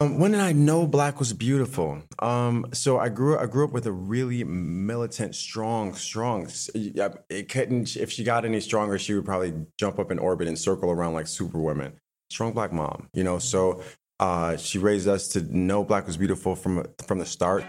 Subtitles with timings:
[0.00, 2.02] Um, when did I know black was beautiful?
[2.18, 6.48] Um, so I grew I grew up with a really militant, strong, strong.
[6.74, 7.96] It couldn't.
[7.96, 11.14] If she got any stronger, she would probably jump up in orbit and circle around
[11.14, 11.92] like Superwoman.
[12.28, 13.38] Strong black mom, you know.
[13.38, 13.82] So
[14.18, 17.64] uh, she raised us to know black was beautiful from from the start.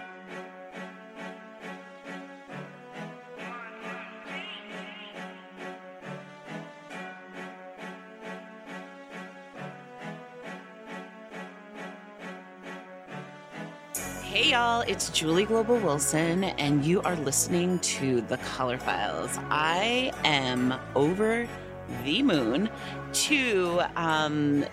[14.88, 19.40] It's Julee Global Wilson, and you are listening to The Color Files.
[19.50, 21.50] I am over
[22.04, 22.70] the moon
[23.12, 24.64] to um,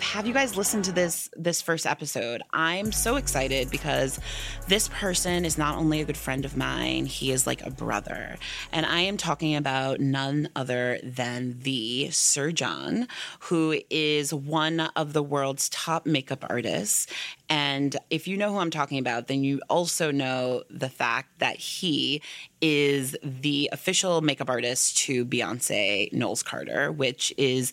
[0.00, 2.42] have you guys listened to this this first episode.
[2.52, 4.20] I'm so excited because
[4.68, 8.36] this person is not only a good friend of mine, he is like a brother.
[8.72, 13.08] And I am talking about none other than the Sir John,
[13.40, 17.06] who is one of the world's top makeup artists.
[17.48, 21.56] And if you know who I'm talking about, then you also know the fact that
[21.56, 22.22] he
[22.60, 27.72] is the official makeup artist to Beyonce Knowles Carter, which is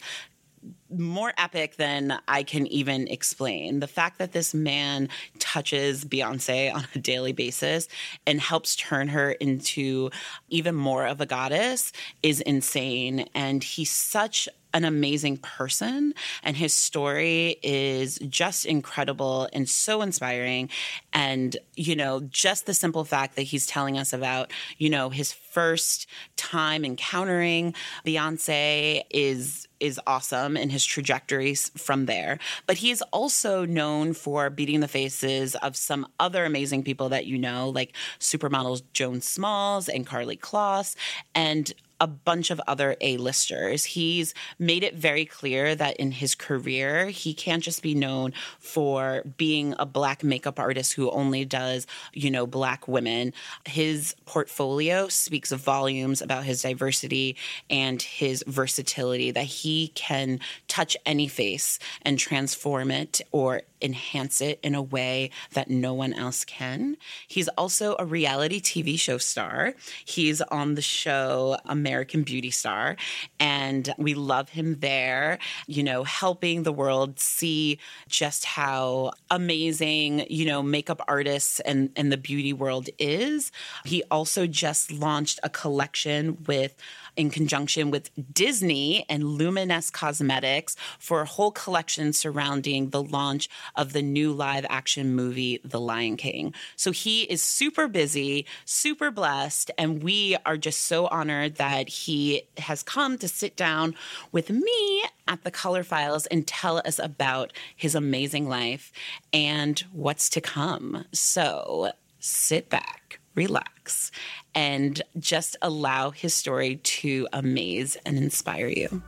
[0.97, 3.80] more epic than I can even explain.
[3.80, 7.88] The fact that this man touches Beyonce on a daily basis
[8.25, 10.09] and helps turn her into
[10.50, 11.92] even more of a goddess
[12.23, 13.28] is insane.
[13.34, 20.70] And he's such an amazing person and his story is just incredible and so inspiring
[21.14, 25.32] and you know just the simple fact that he's telling us about you know his
[25.32, 27.74] first time encountering
[28.06, 32.38] Beyonce is is awesome and his trajectories from there.
[32.68, 37.26] But he is also known for beating the faces of some other amazing people that
[37.26, 40.96] you know, like supermodels Joan Smalls and Karlie Kloss,
[41.36, 43.86] and a bunch of other A-listers.
[43.86, 49.22] He's made it very clear that in his career, he can't just be known for
[49.38, 53.34] being a black makeup artist who only does, you know, black women.
[53.68, 57.38] His portfolio speaks volumes about his diversity
[57.70, 60.40] and his versatility that he can
[60.72, 66.14] touch any face and transform it or enhance it in a way that no one
[66.14, 66.96] else can.
[67.28, 69.74] He's also a reality TV show star.
[70.06, 72.96] He's on the show American Beauty Star,
[73.38, 77.78] and we love him there, you know, helping the world see
[78.08, 83.52] just how amazing, you know, makeup artists and, and the beauty world is.
[83.84, 86.76] He also just launched a collection with
[87.16, 93.94] in conjunction with Disney and Luminess Cosmetics for a whole collection surrounding the launch of
[93.94, 96.54] the new live action movie, The Lion King.
[96.76, 102.44] So he is super busy, super blessed, and we are just so honored that he
[102.58, 103.96] has come to sit down
[104.32, 108.92] with me at the Color Files and tell us about his amazing life
[109.32, 111.06] and what's to come.
[111.14, 114.12] So sit back, relax,
[114.56, 119.02] and just allow his story to amaze and inspire you.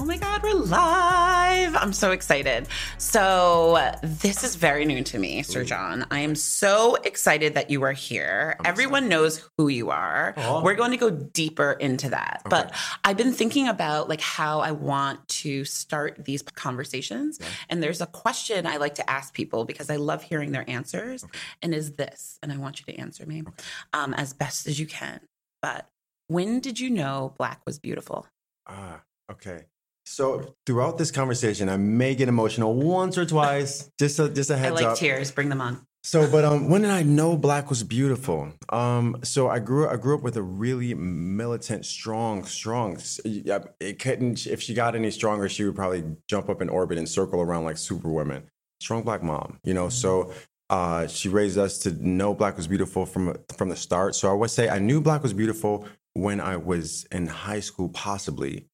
[0.00, 1.76] Oh my God, we're live.
[1.76, 2.66] I'm so excited.
[2.96, 6.06] So, this is very new to me, Sir John.
[6.10, 8.56] I am so excited that you are here.
[8.60, 9.10] I'm Everyone excited.
[9.10, 10.32] knows who you are.
[10.38, 10.62] Oh.
[10.62, 12.40] We're going to go deeper into that.
[12.46, 12.48] Okay.
[12.48, 12.74] But
[13.04, 17.36] I've been thinking about like how I want to start these conversations.
[17.38, 17.46] Yeah.
[17.68, 21.24] And there's a question I like to ask people because I love hearing their answers.
[21.24, 21.38] Okay.
[21.60, 23.64] And is this, and I want you to answer me okay.
[23.92, 25.20] um, as best as you can.
[25.60, 25.90] But
[26.28, 28.26] when did you know Black was beautiful?
[28.66, 29.66] Ah, okay.
[30.10, 33.88] So throughout this conversation, I may get emotional once or twice.
[33.96, 34.78] Just a just a heads up.
[34.78, 34.98] I like up.
[34.98, 35.30] tears.
[35.30, 35.86] Bring them on.
[36.02, 38.52] So, but um, when did I know black was beautiful?
[38.70, 42.98] Um, so I grew I grew up with a really militant, strong, strong.
[43.24, 44.46] It couldn't.
[44.48, 47.64] If she got any stronger, she would probably jump up in orbit and circle around
[47.64, 48.50] like Superwoman.
[48.80, 49.90] Strong black mom, you know.
[49.90, 50.32] So
[50.70, 54.16] uh, she raised us to know black was beautiful from from the start.
[54.16, 57.90] So I would say I knew black was beautiful when I was in high school,
[57.90, 58.69] possibly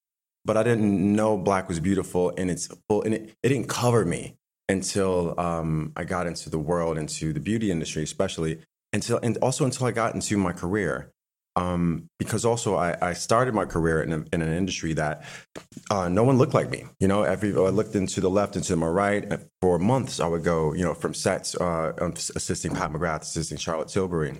[0.46, 4.04] but I didn't know black was beautiful in its full, and it, it didn't cover
[4.04, 4.36] me
[4.68, 8.60] until um, I got into the world, into the beauty industry, especially
[8.92, 11.12] until, and also until I got into my career.
[11.56, 15.24] Um, because also I, I, started my career in, a, in an industry that
[15.88, 16.84] uh, no one looked like me.
[17.00, 19.24] You know, every I looked into the left and to my right.
[19.62, 21.94] For months, I would go, you know, from sets uh,
[22.34, 24.34] assisting Pat McGrath, assisting Charlotte Tilbury,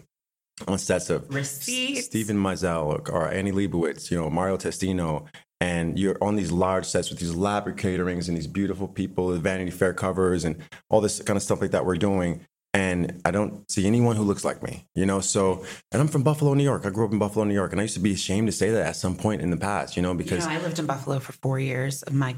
[0.68, 2.06] on sets of Receipts.
[2.06, 5.26] Steven Meisel or Annie Leibovitz, you know, Mario Testino,
[5.60, 9.38] and you're on these large sets with these elaborate caterings and these beautiful people, the
[9.38, 10.56] Vanity Fair covers, and
[10.90, 12.46] all this kind of stuff like that we're doing.
[12.74, 15.20] and I don't see anyone who looks like me, you know.
[15.20, 16.84] So, and I'm from Buffalo, New York.
[16.84, 18.70] I grew up in Buffalo, New York, and I used to be ashamed to say
[18.70, 20.84] that at some point in the past, you know, because you know, I lived in
[20.84, 22.36] Buffalo for four years of my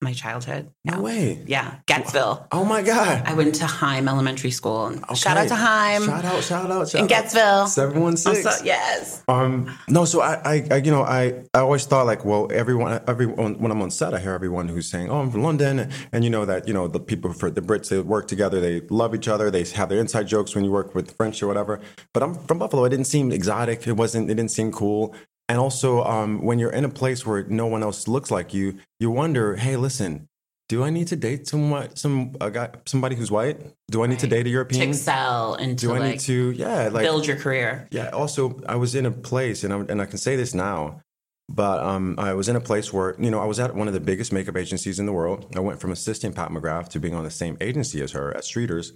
[0.00, 0.70] my childhood.
[0.84, 1.42] no way.
[1.46, 2.46] Yeah, Getzville.
[2.52, 3.22] Oh my God.
[3.26, 4.86] I went to Heim Elementary School.
[4.86, 5.14] And Okay.
[5.16, 7.66] Shout out to Heim Shout out, shout out, shout in Getzville.
[7.66, 8.46] Seven one six.
[8.46, 9.24] Also, yes.
[9.26, 13.00] Um, no, so I, I, I, you know, I, I always thought like, well, everyone,
[13.08, 16.22] everyone, when I'm on set, I hear everyone who's saying, oh, I'm from London, and
[16.22, 19.14] you know that, you know, the people for the Brits, they work together, they love
[19.14, 21.80] each other, they have their inside jokes when you work with French or whatever.
[22.14, 22.84] But I'm from Buffalo.
[22.84, 23.86] It didn't seem exotic.
[23.86, 24.30] It wasn't.
[24.30, 25.14] It didn't seem cool.
[25.48, 28.78] And also, um, when you're in a place where no one else looks like you,
[29.00, 30.28] you wonder, hey, listen.
[30.68, 33.58] Do I need to date someone, some a guy, somebody who's white?
[33.90, 34.90] Do I need to date a To European?
[34.90, 37.88] excel and to Do I like need to, yeah, like build your career.
[37.90, 38.10] yeah.
[38.10, 41.00] Also, I was in a place, and I, and I can say this now,
[41.48, 43.94] but um, I was in a place where you know I was at one of
[43.94, 45.50] the biggest makeup agencies in the world.
[45.56, 48.42] I went from assisting Pat McGrath to being on the same agency as her at
[48.42, 48.90] Streeters,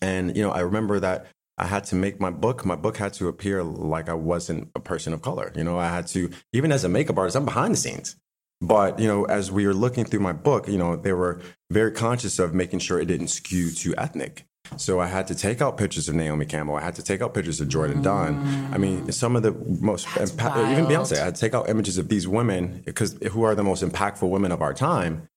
[0.00, 1.26] and you know I remember that
[1.58, 2.64] I had to make my book.
[2.64, 5.52] My book had to appear like I wasn't a person of color.
[5.56, 8.16] You know, I had to even as a makeup artist, I'm behind the scenes.
[8.60, 11.40] But you know, as we were looking through my book, you know, they were
[11.70, 14.44] very conscious of making sure it didn't skew too ethnic.
[14.76, 16.76] So I had to take out pictures of Naomi Campbell.
[16.76, 18.68] I had to take out pictures of Jourdan Dunn.
[18.72, 20.86] I mean, some of the most impa- even.
[20.86, 21.18] Beyonce.
[21.18, 24.28] I had to take out images of these women because who are the most impactful
[24.28, 25.28] women of our time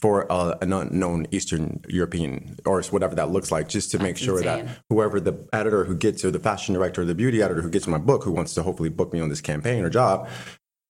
[0.00, 4.24] for uh, an unknown Eastern European or whatever that looks like, just to make That's
[4.24, 7.62] sure that whoever the editor who gets or the fashion director or the beauty editor
[7.62, 10.28] who gets my book, who wants to hopefully book me on this campaign or job,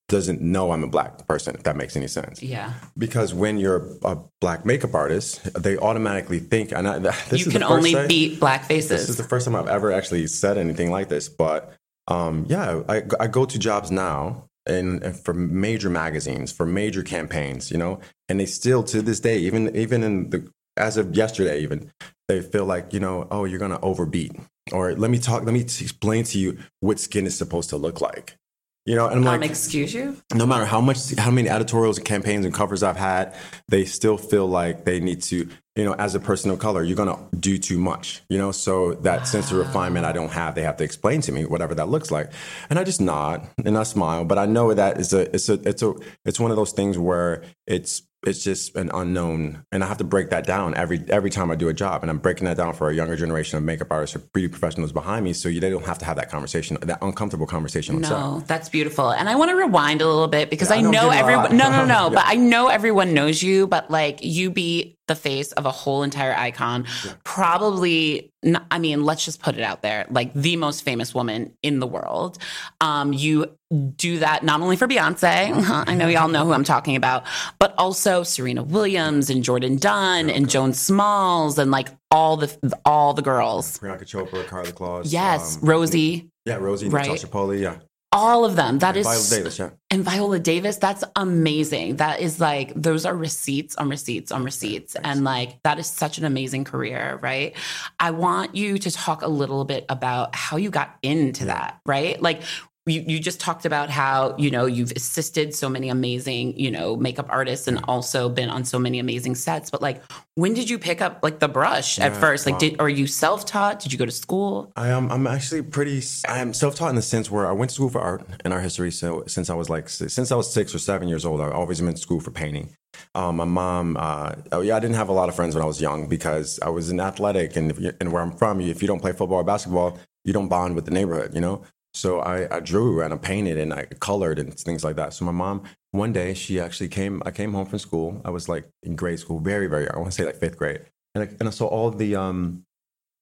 [0.09, 1.55] doesn't know I'm a black person.
[1.55, 2.43] If that makes any sense.
[2.43, 2.73] Yeah.
[2.97, 6.99] Because when you're a black makeup artist, they automatically think, and I,
[7.29, 8.91] this you is can the first only time- beat black faces.
[8.91, 11.75] This is the first time I've ever actually said anything like this, but
[12.09, 17.03] um, yeah, I, I go to jobs now and, and for major magazines, for major
[17.03, 21.17] campaigns, you know, and they still to this day, even even in the as of
[21.17, 21.91] yesterday, even
[22.29, 24.33] they feel like you know, oh, you're gonna overbeat,
[24.73, 27.77] or let me talk, let me t- explain to you what skin is supposed to
[27.77, 28.37] look like.
[28.85, 30.17] You know, and I'm um, like, excuse you?
[30.33, 33.35] no matter how much how many editorials and campaigns and covers I've had,
[33.69, 36.97] they still feel like they need to, you know, as a person of color, you're
[36.97, 38.51] gonna do too much, you know.
[38.51, 41.75] So that sense of refinement I don't have, they have to explain to me whatever
[41.75, 42.33] that looks like,
[42.71, 45.55] and I just nod and I smile, but I know that it's a it's a
[45.69, 45.95] it's a
[46.25, 50.05] it's one of those things where it's it's just an unknown, and I have to
[50.05, 52.75] break that down every every time I do a job, and I'm breaking that down
[52.75, 55.71] for a younger generation of makeup artists or beauty professionals behind me, so you, they
[55.71, 58.01] don't have to have that conversation, that uncomfortable conversation.
[58.01, 59.11] No, that's beautiful.
[59.11, 61.57] And I want to rewind a little bit because Yeah, I I know everyone.
[61.57, 61.97] No, no, no.
[62.07, 62.11] Yeah.
[62.11, 63.67] But I know everyone knows you.
[63.67, 66.85] But like you be the face of a whole entire icon.
[67.25, 68.33] Probably,
[68.71, 71.87] I mean, let's just put it out there, like the most famous woman in the
[71.87, 72.39] world.
[72.81, 73.57] Um, you
[73.97, 75.53] do that not only for Beyonce.
[75.89, 77.25] I know y'all know who I'm talking about,
[77.59, 82.51] but also Serena Williams and Jourdan Dunn and Joan Smalls and like all the
[82.85, 83.79] all the girls.
[83.79, 85.13] Priyanka Chopra, Karlie Kloss.
[85.13, 87.07] Yes, um, Rosie, Yeah, Rosie, Right.
[87.07, 87.79] Natasha Poly, yeah.
[88.13, 88.79] all of them.
[88.79, 89.71] That is Viola Davis, yeah.
[89.91, 91.97] and Viola Davis, that's amazing.
[91.97, 94.95] That is like, those are receipts on receipts on receipts.
[94.97, 97.55] And like, that is such an amazing career, right?
[97.99, 102.21] I want you to talk a little bit about how you got into that, right?
[102.23, 102.43] Like,
[102.87, 106.97] you, you just talked about how you know you've assisted so many amazing you know
[106.97, 110.03] makeup artists and also been on so many amazing sets but like
[110.35, 113.81] when did you pick up like the brush at first like did are you self-taught
[113.81, 115.11] did you go to school I am.
[115.11, 116.03] I'm actually pretty.
[116.29, 118.63] I am self-taught in the sense where I went to school for art and art
[118.63, 118.91] history.
[118.91, 121.81] So since I was like since I was six or seven years old, I always
[121.83, 122.71] went to school for painting.
[123.15, 123.97] Um, my mom.
[123.99, 126.59] Uh, oh yeah, I didn't have a lot of friends when I was young because
[126.61, 129.45] I was an athletic, and and where I'm from, if you don't play football or
[129.45, 131.35] basketball, you don't bond with the neighborhood.
[131.35, 131.63] You know.
[131.97, 135.15] So I, I drew and I painted and I colored and things like that.
[135.15, 135.63] So my mom,
[135.93, 137.23] one day, she actually came.
[137.25, 138.21] I came home from school.
[138.25, 139.89] I was like in grade school, very very.
[139.91, 140.83] I want to say like fifth grade,
[141.15, 142.65] and I, and I saw all the um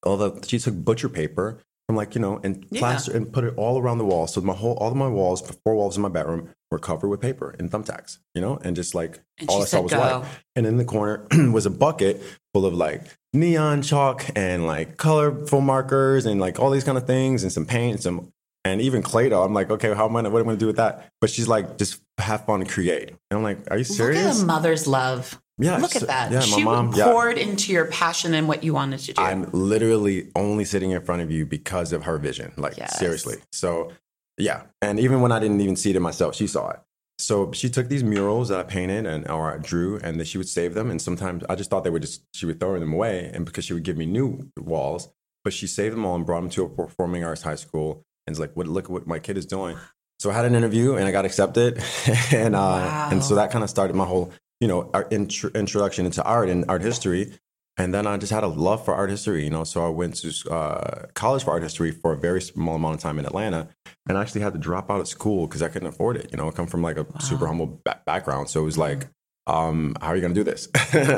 [0.04, 2.80] all the she took butcher paper from like you know and Yeah.
[2.80, 4.26] plaster and put it all around the wall.
[4.26, 7.20] So my whole all of my walls, four walls in my bedroom, were covered with
[7.20, 8.18] paper and thumbtacks.
[8.34, 10.00] You know, and just like And all I saw was go.
[10.00, 10.24] white.
[10.56, 12.20] And in the corner was a bucket
[12.52, 13.02] full of like
[13.32, 17.66] neon chalk and like colorful markers and like all these kind of things and some
[17.66, 18.32] paint and some
[18.64, 19.42] and even Play-Doh.
[19.42, 20.22] I'm like, okay, how am I?
[20.22, 21.10] What am I going to do with that?
[21.20, 23.08] But she's like, just have fun and create.
[23.10, 24.24] And I'm like, are you serious?
[24.24, 27.06] look at a mother's love Yeah, look at that yeah, my she mom- yeah.
[27.06, 31.02] poured into your passion and what you wanted to do I'm literally only sitting in
[31.02, 32.52] front of you because of her vision.
[32.56, 32.98] Like Yes.
[32.98, 33.36] seriously.
[33.52, 33.92] So
[34.38, 34.62] yeah.
[34.82, 36.80] And even when I didn't even see it in myself, she saw it.
[37.18, 40.38] So she took these murals that I painted and or I drew and then she
[40.38, 40.90] would save them.
[40.90, 43.64] And sometimes I just thought they would just she would throw them away and because
[43.66, 45.08] she would give me new walls.
[45.44, 48.32] But she saved them all and brought them to a performing arts high school and
[48.34, 49.76] was like, what look at what my kid is doing.
[50.20, 51.82] So I had an interview and I got accepted.
[52.32, 53.08] and uh Wow.
[53.10, 56.48] and so that kind of started my whole, you know, art intro- introduction into art
[56.48, 57.32] and art history
[57.76, 59.64] And then I just had a love for art history, you know.
[59.64, 63.00] So I went to uh, college for art history for a very small amount of
[63.00, 63.66] time in Atlanta,
[64.08, 66.30] and I actually had to drop out of school because I couldn't afford it.
[66.30, 69.08] You know, I come from like a super humble ba- background, so it was like,
[69.48, 70.68] um, how are you going to do this?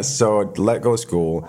[0.16, 1.46] so I let go of school,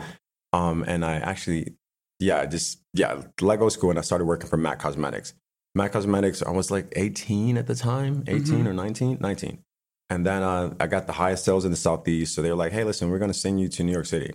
[0.51, 1.75] um, and I actually,
[2.19, 5.33] yeah, just yeah, let go of school, and I started working for Mac Cosmetics.
[5.77, 9.59] Mac Cosmetics, I was like 18 at the time, 18 or 19, 19.
[10.09, 12.33] And then uh, I got the highest sales in the Southeast.
[12.33, 14.33] So they were like, hey, listen, we're going to send you to New York City.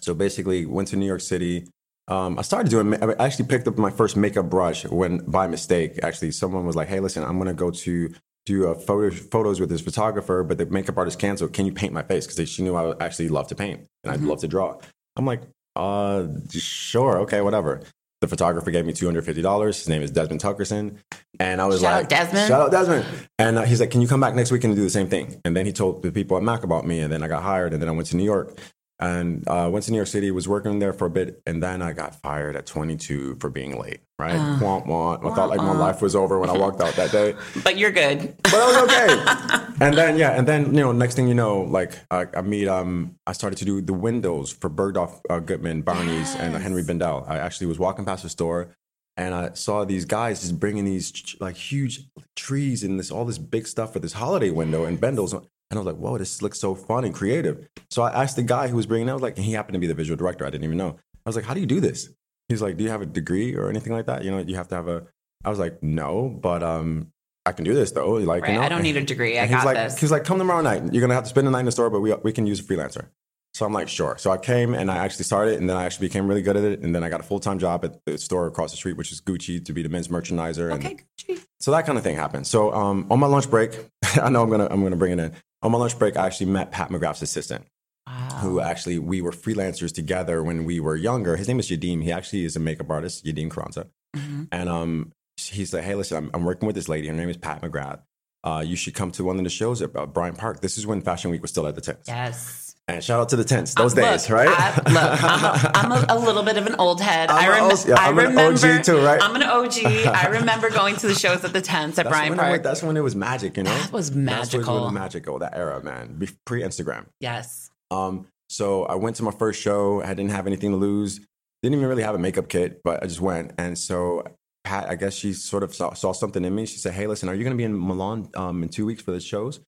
[0.00, 1.66] So basically, went to New York City.
[2.08, 2.94] Um, I started doing.
[3.02, 6.88] I actually picked up my first makeup brush when, by mistake, actually, someone was like,
[6.88, 8.12] "Hey, listen, I'm gonna go to
[8.46, 11.52] do a photo, photos with this photographer, but the makeup artist canceled.
[11.52, 12.26] Can you paint my face?
[12.26, 14.78] Because she knew I actually love to paint and I'd love to draw.
[15.16, 15.42] I'm like,
[15.76, 17.82] uh, sure, okay, whatever.
[18.20, 19.78] The photographer gave me two hundred fifty dollars.
[19.78, 20.98] His name is Desmond Tuckerson,
[21.38, 22.48] and I was like Shout out like, Desmond.
[22.48, 23.06] shout out Desmond."
[23.38, 25.40] And uh, he's like, "Can you come back next week and do the same thing?"
[25.44, 27.72] And then he told the people at Mac about me, and then I got hired,
[27.72, 28.58] and then I went to New York,
[29.00, 30.30] and uh, went to New York City.
[30.30, 33.80] Was working there for a bit, and then I got fired at 22 for being
[33.80, 34.00] late.
[34.18, 34.36] Right?
[34.60, 35.24] womp womp.
[35.24, 37.90] I thought like my life was over when I walked out that day But you're
[37.90, 38.36] good.
[38.42, 39.72] but I was okay.
[39.80, 42.68] and then yeah, and then you know, next thing you know, like I, I meet
[42.68, 47.24] um, I started to do the windows for Bergdorf uh, Goodman, Barney's, and Henry Bendel.
[47.26, 48.76] I actually was walking past the store,
[49.16, 52.02] and I saw these guys just bringing these like huge
[52.36, 55.34] trees and this all this big stuff for this holiday window and Bendel's.
[55.70, 57.68] And I was like, whoa, this looks so fun and creative.
[57.90, 59.74] So I asked the guy who was bringing it, I was like, and he happened
[59.74, 60.44] to be the visual director.
[60.44, 60.96] I didn't even know.
[61.24, 62.08] I was like, how do you do this?
[62.48, 64.24] He's like, do you have a degree or anything like that?
[64.24, 65.06] You know, you have to have a.
[65.44, 67.12] I was like, no, but um,
[67.46, 68.10] I can do this though.
[68.14, 68.52] Like, Right.
[68.52, 69.38] you know, I don't need a degree.
[69.38, 69.98] I and got like, this.
[69.98, 70.92] He was like, come tomorrow night.
[70.92, 72.58] You're gonna have to spend the night in the store, but we we can use
[72.58, 73.06] a freelancer.
[73.54, 74.16] So I'm like, sure.
[74.18, 76.64] So I came and I actually started, and then I actually became really good at
[76.64, 76.80] it.
[76.82, 79.12] And then I got a full time job at the store across the street, which
[79.12, 80.72] is Gucci, to be the men's merchandiser.
[80.72, 80.96] And Okay.
[81.18, 81.44] Gucci.
[81.60, 82.46] so that kind of thing happened.
[82.48, 83.70] So um, on my lunch break,
[84.20, 85.32] I know I'm gonna I'm gonna bring it in.
[85.62, 87.66] On my lunch break, I actually met Pat McGrath's assistant,
[88.06, 88.28] Wow.
[88.40, 91.36] who actually we were freelancers together when we were younger.
[91.36, 92.02] His name is Yadim.
[92.02, 93.86] He actually is a makeup artist, Yadim Carranza.
[94.16, 94.48] Mhm.
[94.50, 97.08] And um, he's like, hey, listen, I'm, I'm working with this lady.
[97.08, 98.00] Her name is Pat McGrath.
[98.42, 100.60] Uh, you should come to one of the shows at uh, Bryant Park.
[100.60, 102.08] This is when Fashion Week was still at the tents.
[102.08, 102.69] Yes.
[102.88, 104.48] And shout out to the tents, those Uh, days, right?
[104.48, 107.30] I, look, I'm, a, I'm a, a little bit of an old head.
[107.30, 108.66] I'm I, an rem- yeah, I I'm an remember.
[108.76, 109.22] OG too, right?
[109.22, 109.84] I'm an OG.
[110.06, 112.50] I remember going to the shows at the tents at that's, Bryant I Park.
[112.50, 113.70] went- that's when it was magic, you know?
[113.70, 114.90] That was That's when it magical.
[114.90, 116.20] magical, that era, man.
[116.44, 117.06] Pre Instagram.
[117.20, 117.70] yes.
[117.92, 120.02] Um, so I went to my first show.
[120.02, 121.20] I didn't have anything to lose.
[121.62, 123.52] Didn't even really have a makeup kit, but I just went.
[123.58, 124.24] And so
[124.64, 126.66] Pat, I guess she sort of saw, saw something in me.
[126.66, 129.02] She said, "Hey, listen, are you going to be in Milan um, in two weeks
[129.02, 129.60] for the shows?"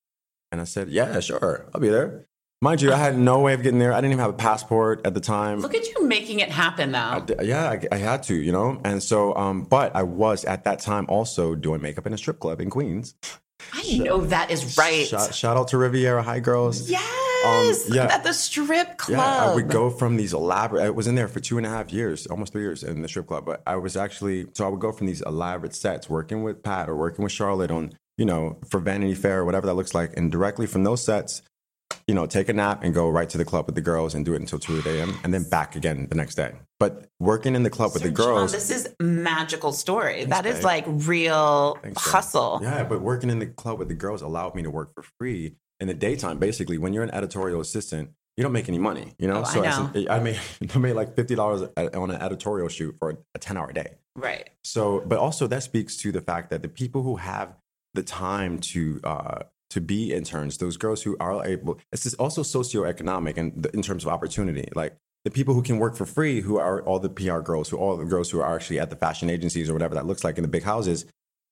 [0.50, 2.26] And I said, "Yeah, sure, I'll be there."
[2.62, 3.92] Mind you, I had no way of getting there.
[3.92, 5.58] I didn't even have a passport at the time.
[5.58, 6.98] Look at you making it happen, though.
[7.00, 8.80] I d- yeah, I, I had to, you know.
[8.84, 12.38] And so, um, but I was at that time also doing makeup in a strip
[12.38, 13.16] club in Queens.
[13.72, 15.04] I know that is right.
[15.08, 16.88] Shout, shout out to Riviera High Girls.
[16.88, 17.02] yes.
[17.44, 18.04] Um, yeah.
[18.04, 19.18] At the strip club.
[19.18, 20.84] Yeah, I would go from these elaborate.
[20.84, 23.08] I was in there for two and a half years, almost three years in the
[23.08, 23.44] strip club.
[23.44, 26.88] But I was actually so I would go from these elaborate sets, working with Pat
[26.88, 30.16] or working with Charlotte on, you know, for Vanity Fair or whatever that looks like,
[30.16, 31.42] and directly from those sets,
[32.06, 34.24] you know, take a nap and go right to the club with the girls and
[34.24, 35.18] do it until two a.m.
[35.24, 36.52] and then back again the next day.
[36.80, 40.24] But working in the club with the Sir John, girls, this is magical story.
[40.24, 40.64] that is babe.
[40.64, 42.12] like real Thanks, babe.
[42.12, 42.60] hustle.
[42.62, 45.56] Yeah, but working in the club with the girls allowed me to work for free
[45.80, 46.38] in the daytime.
[46.38, 49.40] Basically, when you're an editorial assistant, you don't make any money, you know.
[49.40, 49.90] Oh, so as know.
[49.94, 50.40] an- I made
[50.74, 53.94] I made like fifty dollars on an editorial shoot for a ten hour day.
[54.16, 54.50] Right.
[54.64, 57.54] So, but also that speaks to the fact that the people who have
[57.94, 63.36] the time to uh, to be interns, those girls who are able, it's also socioeconomic
[63.36, 64.68] and in terms of opportunity.
[64.74, 67.78] Like the people who can work for free, who are all the PR girls, who
[67.78, 70.36] all the girls who are actually at the fashion agencies or whatever that looks like
[70.36, 71.06] in the big houses,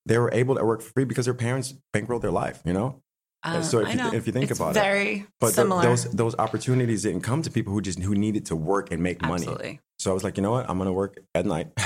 [0.06, 2.60] they were able to work for free because their parents bankrolled their life.
[2.64, 3.02] You know,
[3.42, 4.80] Uh, so if you- if you think It's about it.
[4.80, 5.82] very but th- similar.
[5.82, 9.22] those those opportunities didn't come to people who just who needed to work and make
[9.22, 9.34] money.
[9.46, 9.80] Absolutely.
[9.98, 11.68] So I was like, you know what, I'm gonna work at night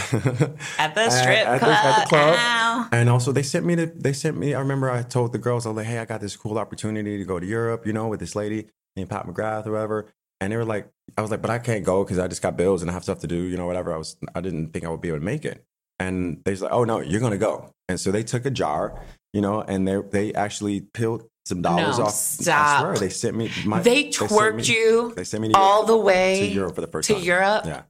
[0.79, 1.71] At the strip at the, club.
[1.77, 2.37] at the club.
[2.39, 2.89] Ow.
[2.93, 3.87] And also, they sent me to.
[3.87, 4.55] They sent me.
[4.55, 7.19] I remember I told the girls, I was like, "Hey, I got this cool opportunity
[7.19, 10.07] to go to Europe, you know, with this lady named Pat McGrath or whatever."
[10.41, 12.57] And they were like, "I was like, but I can't go because I just got
[12.57, 14.85] bills and I have stuff to do, you know, whatever." I was, I didn't think
[14.85, 15.65] I would be able to make it.
[16.01, 19.01] And they was like, "Oh no, you're gonna go." And so they took a jar,
[19.33, 22.15] you know, and they they actually peeled some dollars No, off.
[22.15, 22.77] stop.
[22.79, 23.51] I swear, they sent me.
[23.67, 26.75] My, They sent tworked me- you They sent me all Europe, the way to Europe
[26.75, 27.23] for the first to time.
[27.23, 27.65] Europe.
[27.67, 27.83] Yeah,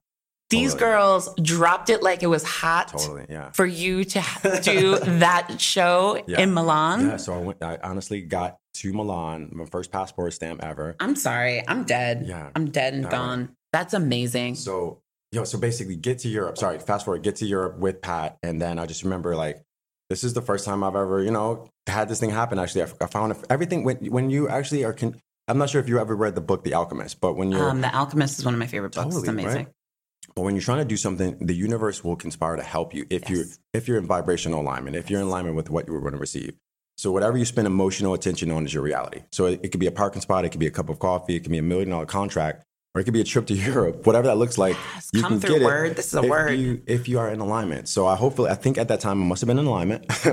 [0.50, 0.90] These totally.
[0.92, 3.26] girls dropped it like it was hot totally.
[3.28, 3.50] Yeah.
[3.52, 6.40] for you to do that show Yeah.
[6.40, 7.06] in Milan.
[7.06, 7.62] Yeah, so I went.
[7.62, 10.96] I honestly got to Milan, my first passport stamp ever.
[10.98, 11.62] I'm sorry.
[11.68, 12.24] I'm dead.
[12.26, 12.50] Yeah.
[12.56, 13.50] I'm dead and gone.
[13.72, 14.56] That's amazing.
[14.56, 16.58] So, yo, so basically, get to Europe.
[16.58, 19.62] Sorry, fast forward, get to Europe with Pat, and then I just remember like,
[20.10, 22.58] this is the first time I've ever, you know, had this thing happen.
[22.58, 25.16] Actually, I, I found everything when when you actually are con-
[25.48, 27.80] I'm not sure if you ever read the book The Alchemist, but when you're Um,
[27.80, 29.06] the Alchemist is one of my favorite books.
[29.06, 29.44] it's Totally, right?
[29.52, 29.66] amazing.
[30.34, 33.28] But when you're trying to do something, the universe will conspire to help you if
[33.28, 33.58] you Yes.
[33.72, 36.18] if you're in vibrational alignment, if you're in alignment with what you were going to
[36.18, 36.54] receive.
[36.96, 39.22] So whatever you spend emotional attention on is your reality.
[39.32, 41.34] So it, it could be a parking spot, it could be a cup of coffee,
[41.36, 44.06] it could be a million dollar contract, or it could be a trip to Europe.
[44.06, 45.90] Whatever that looks like, Yes, you come can through get word.
[45.92, 45.96] it.
[45.96, 46.50] This is a if word.
[46.52, 47.88] You, if you are in alignment.
[47.88, 50.06] So I hopefully, I think at that time I must have been in alignment,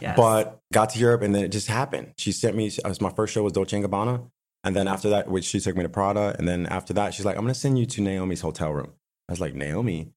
[0.00, 0.16] Yes.
[0.16, 2.14] but got to Europe and then it just happened.
[2.16, 2.70] She sent me.
[2.84, 4.28] As my first show was Dolce and Gabbana,
[4.64, 7.24] and then after that, which she took me to Prada, and then after that, she's
[7.24, 8.92] like, "I'm going to send you to Naomi's hotel room."
[9.28, 10.12] I was like, "Naomi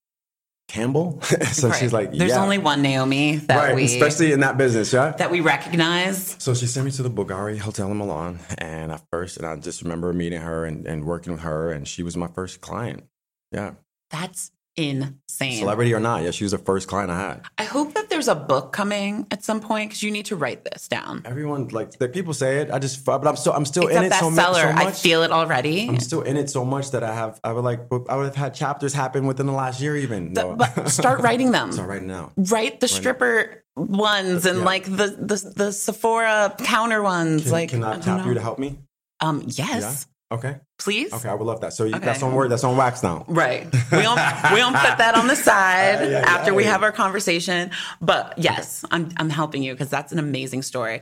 [0.70, 1.20] Campbell?"
[1.52, 1.78] so Right.
[1.78, 5.10] she's like, There's "Yeah." only one Naomi that right, we especially in that business, yeah.
[5.18, 6.36] that we recognize.
[6.38, 9.56] So she sent me to the Bulgari Hotel in Milan, and at first, and I
[9.56, 13.04] just remember meeting her and, and working with her, and she was my first client.
[13.52, 13.72] Yeah,
[14.10, 15.58] That's insane.
[15.58, 17.42] celebrity or not, yeah, she was the first client I had.
[17.58, 20.64] I hope that there's a book coming at some point because you need to write
[20.64, 21.22] this down.
[21.24, 22.70] Everyone like the people say it.
[22.70, 24.78] I just, but I'm still, I'm still It's in a it so, mu- bestseller.
[24.78, 25.88] so I feel it already.
[25.88, 28.36] I'm still in it so much that I have, I would like, I would have
[28.36, 30.32] had chapters happen within the last year, even.
[30.34, 30.56] The- No.
[30.56, 31.72] but start writing them.
[31.72, 32.32] Start right now.
[32.36, 34.64] Write the stripper ones and Yeah.
[34.64, 37.44] like the, the the Sephora counter ones.
[37.44, 38.26] Can, like can I I don't tap know.
[38.28, 38.78] you to help me?
[39.20, 40.56] Um, yes, Okay.
[40.78, 41.12] please.
[41.12, 41.72] Okay, I would love that.
[41.72, 42.04] So you, Okay.
[42.06, 42.50] that's on word.
[42.50, 43.24] That's on wax now.
[43.26, 43.64] Right.
[43.90, 44.20] We don't
[44.52, 46.70] we don't put that on the side Yeah, yeah, after we yeah.
[46.70, 47.70] have our conversation.
[48.00, 51.00] But yes, I'm I'm helping you because that's an amazing story.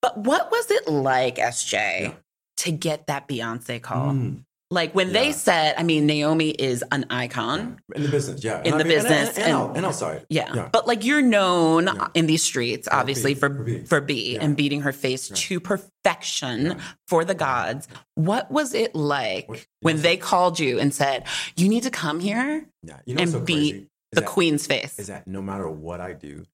[0.00, 2.14] But what was it like, SJ,
[2.58, 4.12] to get that Beyonce call?
[4.12, 4.44] Mm.
[4.72, 7.80] Like when they said, I mean, Naomi is an icon.
[7.96, 8.60] In the business, yeah.
[8.62, 10.26] In And the I mean- business and, and, and- and outside.
[10.28, 10.54] Yeah.
[10.54, 10.68] yeah.
[10.70, 13.78] But like you're known in these streets, obviously, for for B.
[13.84, 14.44] for B Yeah.
[14.44, 16.80] and beating her face to perfection Yeah.
[17.08, 17.88] for the gods.
[18.14, 20.02] What was it like What- when yes.
[20.04, 21.24] they called you and said,
[21.56, 22.98] You need to come here Yeah.
[23.06, 24.98] You know and so beat the that- queen's face?
[25.00, 26.44] is that no matter what I do,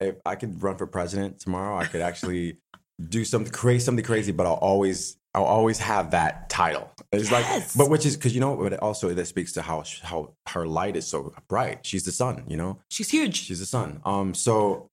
[0.00, 2.56] if I could run for president tomorrow, I could actually
[3.06, 6.90] do something create something crazy, but I'll always I'll always have that title.
[7.12, 7.76] It's Yes.
[7.76, 10.32] like, but which is because you know, but it also that speaks to how how
[10.48, 11.84] her light is so bright.
[11.86, 12.78] She's the sun, you know.
[12.90, 13.36] She's huge.
[13.44, 14.00] She's the sun.
[14.04, 14.34] Um.
[14.34, 14.88] So,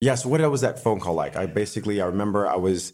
[0.00, 0.14] yeah.
[0.14, 1.34] So what was that phone call like?
[1.34, 2.92] I basically I remember I was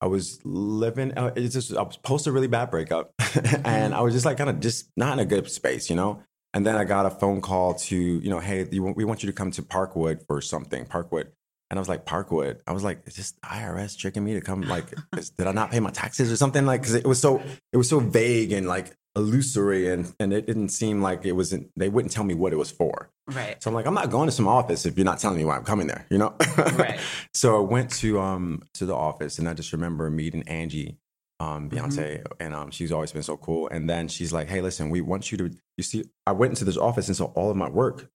[0.00, 1.12] I was living.
[1.18, 3.12] Uh, it's just I was post a really bad breakup,
[3.64, 6.22] and I was just like kind of just not in a good space, you know.
[6.54, 9.26] And then I got a phone call to you know, hey, you, we want you
[9.26, 10.84] to come to Parkwood for something.
[10.86, 11.28] Parkwood.
[11.70, 12.60] And I was like, Parkwood.
[12.66, 14.62] I was like, is this IRS tricking me to come?
[14.74, 16.66] Like, is, did I not pay my taxes or something?
[16.66, 20.46] Like, because it was so it was so vague and like illusory, and and it
[20.46, 21.70] didn't seem like it wasn't.
[21.76, 23.10] They wouldn't tell me what it was for.
[23.26, 23.62] Right.
[23.62, 25.56] So I'm like, I'm not going to some office if you're not telling me why
[25.56, 26.34] I'm coming there, you know?
[26.58, 27.00] Right.
[27.34, 30.98] so I went to um to the office and I just remember meeting Angie,
[31.40, 33.68] um, Beyonce, and um she's always been so cool.
[33.68, 36.64] And then she's like, Hey, listen, we want you to you see I went into
[36.64, 38.10] this office and saw all of my work.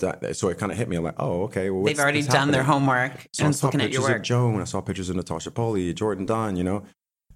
[0.00, 0.96] That, so it kind of hit me.
[0.96, 1.70] I'm like, oh, okay.
[1.70, 4.16] Well, They've already done their homework So I and saw looking at your work.
[4.16, 4.60] of Joan.
[4.60, 6.84] I saw pictures of Natasha Poly, Jourdan Dunn, you know,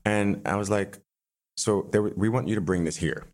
[0.05, 0.99] and I was like,
[1.57, 3.25] so there, we want you to bring this here.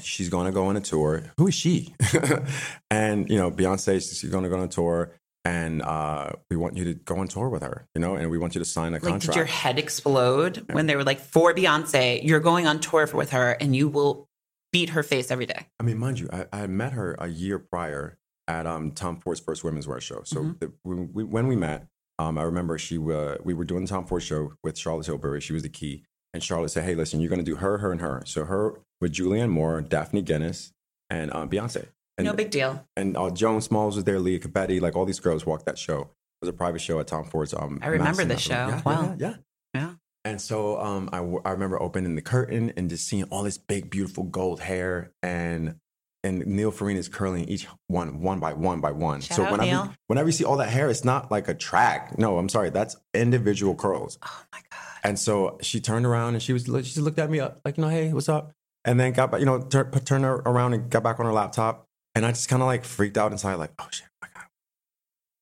[0.00, 1.22] She's going to go on a tour.
[1.38, 1.94] Who is she?
[2.90, 5.12] and you know, Beyonce, she's going to go on a tour,
[5.44, 8.38] and uh, we want you to go on tour with her, you know, and we
[8.38, 9.26] want you to sign a Like, contract.
[9.26, 13.30] did your head explode when they were like, for Beyonce, you're going on tour with
[13.30, 14.28] her and you will
[14.72, 15.66] beat her face every day?
[15.78, 19.40] I mean, mind you, I, I met her a year prior at um, Tom Ford's
[19.40, 20.22] first women's wear show.
[20.24, 20.58] So Mhm.
[20.60, 21.86] the, when, we, when we met,
[22.18, 25.40] um, I remember she uh, we were doing the Tom Ford show with Charlotte Tilbury.
[25.40, 27.90] She was the key, and Charlotte said, "Hey, listen, you're going to do her, her,
[27.92, 30.72] and her." So her with Julianne Moore, Daphne Guinness,
[31.10, 31.86] and um, Beyonce.
[32.18, 32.86] And, no big deal.
[32.96, 36.02] and uh, Joan Smalls was there, Leah Capetti, like all these girls walked that show.
[36.02, 36.08] It
[36.46, 37.54] was a private show at Tom Ford's.
[37.54, 38.36] Um, I remember Avenue.
[38.36, 38.52] show.
[38.52, 39.16] Yeah, Wow.
[39.18, 39.34] yeah, yeah.
[39.74, 39.90] Yeah.
[40.24, 43.56] And so um, I, w- I remember opening the curtain and just seeing all this
[43.58, 45.76] big, beautiful gold hair and
[46.24, 49.20] and Neal Farinah is curling each one one by one by one.
[49.20, 49.94] Shout so whenever Neal.
[50.06, 52.16] whenever you see all that hair, it's not like a track.
[52.18, 54.18] No, I'm sorry, that's individual curls.
[54.22, 54.80] Oh my God.
[55.04, 57.82] And so she turned around and she was she looked at me up like you
[57.82, 58.52] know hey what's up
[58.84, 61.32] and then got back you know tur- turned her around and got back on her
[61.32, 64.06] laptop and I just kind of like freaked out inside like oh shit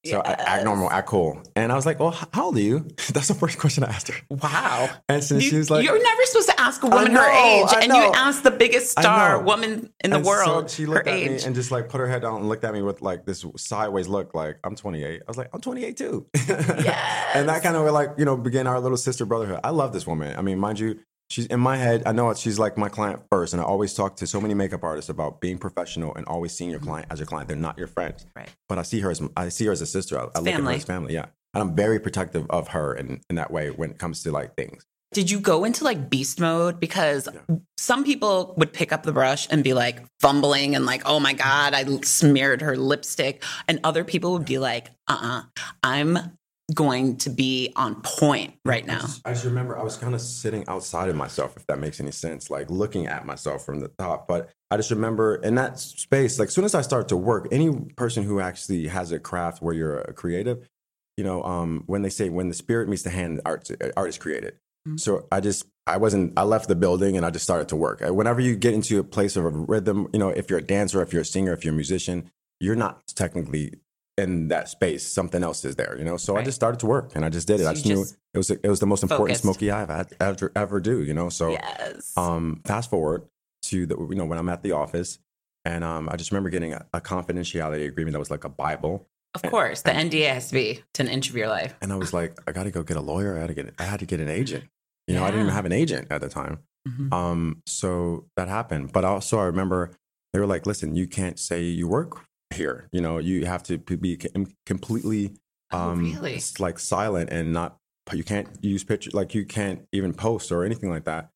[0.05, 2.81] so I act normal act cool and I was like well how old are you
[3.13, 4.89] that's the first question I asked her Wow.
[5.09, 7.69] and so You, she was like you're never supposed to ask a woman her age,
[7.75, 8.13] and you know.
[8.15, 11.31] asked the biggest star woman in the And so world she her looked at age.
[11.41, 13.45] me and just like put her head down and looked at me with like this
[13.57, 15.21] sideways look, like I'm 28.
[15.21, 16.27] I was like, I'm 28 too.
[16.35, 17.31] Yes.
[17.35, 19.61] and that kind of like you know began our little sister brotherhood.
[19.65, 20.37] I love this woman.
[20.37, 20.99] I mean, mind you,
[21.31, 22.03] she's in my head.
[22.05, 24.85] I know she's like my client first, and I always talk to so many makeup
[24.85, 27.49] artists about being professional and always seeing your client as your client.
[27.49, 28.38] They're not your friends, Mm-hmm.
[28.40, 28.51] Right.
[28.69, 30.19] But I see her as I see her as a sister.
[30.19, 30.75] I, I look at her family.
[30.75, 31.14] as family.
[31.14, 34.33] Yeah, and I'm very protective of her in, in that way when it comes to
[34.33, 34.85] like things.
[35.12, 36.79] Did you go into like beast mode?
[36.79, 37.29] Because
[37.77, 41.33] some people would pick up the brush and be like fumbling and like, oh my
[41.33, 43.43] God, I smeared her lipstick.
[43.66, 45.43] And other people would be like, uh uh-uh, uh,
[45.83, 46.38] i am
[46.74, 49.04] going to be on point right now.
[49.24, 52.11] I just remember I was kind of sitting outside of myself, if that makes any
[52.11, 54.28] sense, like looking at myself from the top.
[54.28, 57.48] But I just remember in that space, like as soon as I start to work,
[57.50, 60.68] any person who actually has a craft where you're a creative,
[61.16, 64.18] you know, um, when they say when the spirit meets the hand, art, art is
[64.18, 64.54] created.
[64.87, 64.96] Mm-hmm.
[64.96, 68.00] So I just I wasn't I left the building and I just started to work.
[68.00, 71.02] Whenever you get into a place of a rhythm, you know, if you're a dancer,
[71.02, 72.30] if you're a singer, if you're a musician,
[72.61, 73.74] you're not technically
[74.20, 75.06] in that space.
[75.06, 76.16] Something else is there, you know.
[76.16, 76.42] So right.
[76.42, 77.64] I just started to work and I just did it.
[77.64, 78.04] So I just knew
[78.35, 79.42] it was it was the most important focused.
[79.42, 81.28] smoky I've had ever ever do, you know.
[81.28, 82.12] So yes.
[82.16, 83.24] um, fast forward
[83.62, 85.18] to the you know when I'm at the office
[85.64, 89.06] and um, I just remember getting a, a confidentiality agreement that was like a Bible
[89.35, 91.74] of course, the NDA has to be to an inch of your life.
[91.80, 93.37] And I was like, I got to go get a lawyer.
[93.37, 94.64] I had to get, I had to get an agent.
[95.06, 95.26] You know, yeah.
[95.26, 96.59] I didn't even have an agent at the time.
[96.88, 97.14] Mm-hmm.
[97.14, 98.92] Um, so that happened.
[98.92, 99.92] But also, I remember
[100.33, 102.89] they were like, "Listen, you can't say you work here.
[102.93, 104.19] You know, you have to be
[104.67, 105.33] completely,
[105.73, 106.41] oh, um, oh, really?
[106.59, 107.77] like silent and not.
[108.13, 109.15] You can't use pictures.
[109.15, 111.31] Like you can't even post or anything like that."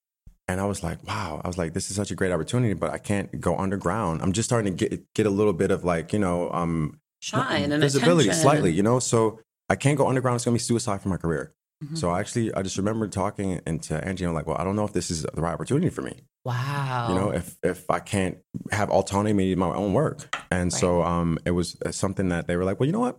[0.46, 2.90] And I was like, wow, I was like, this is such a great opportunity, but
[2.90, 4.20] I can't go underground.
[4.20, 7.72] I'm just starting to get get a little bit of like, you know, um, shine
[7.72, 8.42] and visibility attention.
[8.42, 8.98] slightly, you know.
[8.98, 10.36] So I can't go underground.
[10.36, 11.54] It's gonna be suicide for my career.
[11.82, 11.96] Mm-hmm.
[11.96, 14.76] So I actually, I just remember talking and to Angie, I'm like, well, I don't
[14.76, 16.22] know if this is the right opportunity for me.
[16.44, 17.06] Wow.
[17.08, 18.38] You know, if if I can't
[18.70, 20.80] have autonomy in my own work, and right.
[20.80, 23.18] so um, it was uh, something that they were like, well, you know what?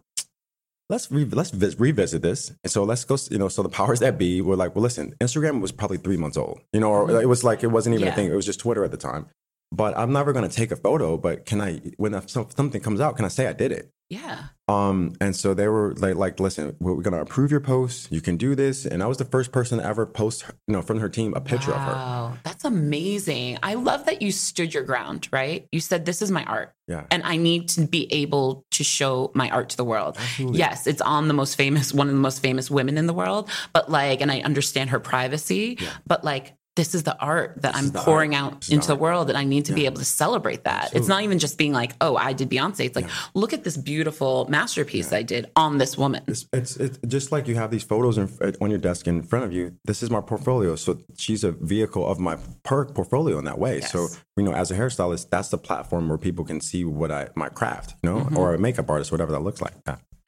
[0.89, 3.17] Let's re- let's vis- revisit this, and so let's go.
[3.31, 6.17] You know, so the powers that be were like, well, listen, Instagram was probably three
[6.17, 6.61] months old.
[6.71, 7.21] You know, or mm-hmm.
[7.21, 8.13] it was like it wasn't even yeah.
[8.13, 8.29] a thing.
[8.29, 9.25] It was just Twitter at the time.
[9.71, 11.17] But I'm never going to take a photo.
[11.17, 13.89] But can I, when something comes out, can I say I did it?
[14.09, 14.49] Yeah.
[14.67, 18.11] Um, and so they were like, like, listen, we're gonna approve your post.
[18.11, 18.85] You can do this.
[18.85, 21.41] And I was the first person to ever post, you know, from her team a
[21.41, 21.77] picture wow.
[21.77, 21.91] of her.
[21.93, 23.59] Wow, that's amazing.
[23.61, 25.67] I love that you stood your ground, right?
[25.71, 26.73] You said this is my art.
[26.87, 27.05] Yeah.
[27.11, 30.17] And I need to be able to show my art to the world.
[30.19, 30.59] Absolutely.
[30.59, 33.49] Yes, it's on the most famous, one of the most famous women in the world.
[33.71, 35.89] But like, and I understand her privacy, yeah.
[36.07, 38.53] but like this is the art that this I'm pouring art.
[38.53, 39.75] out into the, the world and I need to yeah.
[39.75, 40.85] be able to celebrate that.
[40.85, 40.99] Absolutely.
[40.99, 42.85] It's not even just being like, oh, I did Beyonce.
[42.85, 43.13] It's like, yeah.
[43.33, 45.19] look at this beautiful masterpiece yeah.
[45.19, 46.23] I did on this woman.
[46.27, 49.45] It's, it's, it's, just like you have these photos in, on your desk in front
[49.45, 49.77] of you.
[49.85, 50.75] This is my portfolio.
[50.75, 53.79] So she's a vehicle of my per portfolio in that way.
[53.79, 53.91] Yes.
[53.91, 57.29] So, you know, as a hairstylist, that's the platform where people can see what I,
[57.35, 58.37] my craft, you know, mm-hmm.
[58.37, 59.73] or a makeup artist, whatever that looks like.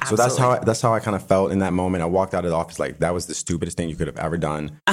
[0.06, 2.04] So that's how I, that's how I kind of felt in that moment.
[2.04, 4.18] I walked out of the office like that was the stupidest thing you could have
[4.18, 4.80] ever done.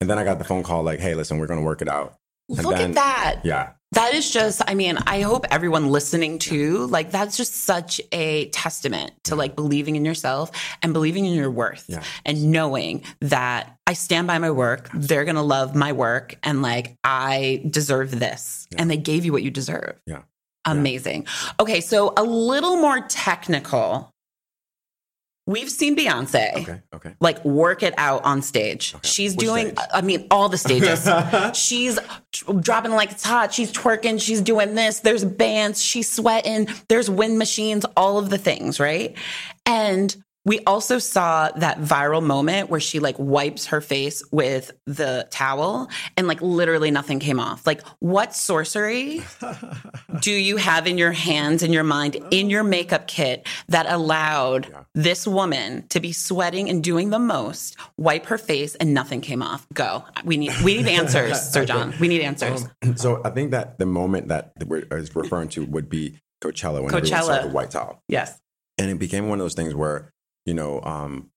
[0.00, 1.88] and then I got the phone call like, "Hey, listen, we're going to work it
[1.88, 2.14] out."
[2.48, 3.40] And Look then, at that.
[3.44, 3.70] Yeah.
[3.92, 8.48] That is just, I mean, I hope everyone listening to, like, that's just such a
[8.50, 10.50] testament to like believing in yourself
[10.82, 12.02] and believing in your worth yeah.
[12.24, 14.90] and knowing that I stand by my work.
[14.92, 18.66] They're going to love my work and like, I deserve this.
[18.72, 18.82] Yeah.
[18.82, 20.00] And they gave you what you deserve.
[20.06, 20.22] Yeah.
[20.64, 21.22] Amazing.
[21.22, 21.52] Yeah.
[21.60, 21.80] Okay.
[21.80, 24.12] So a little more technical
[25.48, 27.14] We've seen Beyonce, okay, okay.
[27.20, 28.94] like work it out on stage.
[28.96, 29.08] Okay.
[29.08, 29.88] She's Which doing, stage?
[29.94, 31.08] I mean, all the stages.
[31.56, 32.00] she's
[32.60, 33.54] dropping like it's hot.
[33.54, 34.20] She's twerking.
[34.20, 35.00] She's doing this.
[35.00, 35.80] There's bands.
[35.80, 36.66] She's sweating.
[36.88, 37.86] There's wind machines.
[37.96, 39.16] All of the things, right?
[39.64, 45.26] And we also saw that viral moment where she like wipes her face with the
[45.30, 47.66] towel and like literally nothing came off.
[47.66, 49.22] Like, what sorcery
[50.20, 54.68] do you have in your hands, in your mind, in your makeup kit that allowed
[54.70, 54.84] yeah.
[54.94, 59.42] this woman to be sweating and doing the most, wipe her face and nothing came
[59.42, 59.66] off?
[59.74, 60.04] Go.
[60.24, 61.92] We need we need answers, Sir John.
[61.98, 62.68] We need answers.
[62.82, 66.92] Um, so I think that the moment that we're referring to would be Coachella when
[66.92, 66.94] Coachella.
[66.94, 68.00] everyone saw the white towel.
[68.08, 68.38] Yes.
[68.78, 70.12] And it became one of those things where
[70.46, 71.30] you know, um,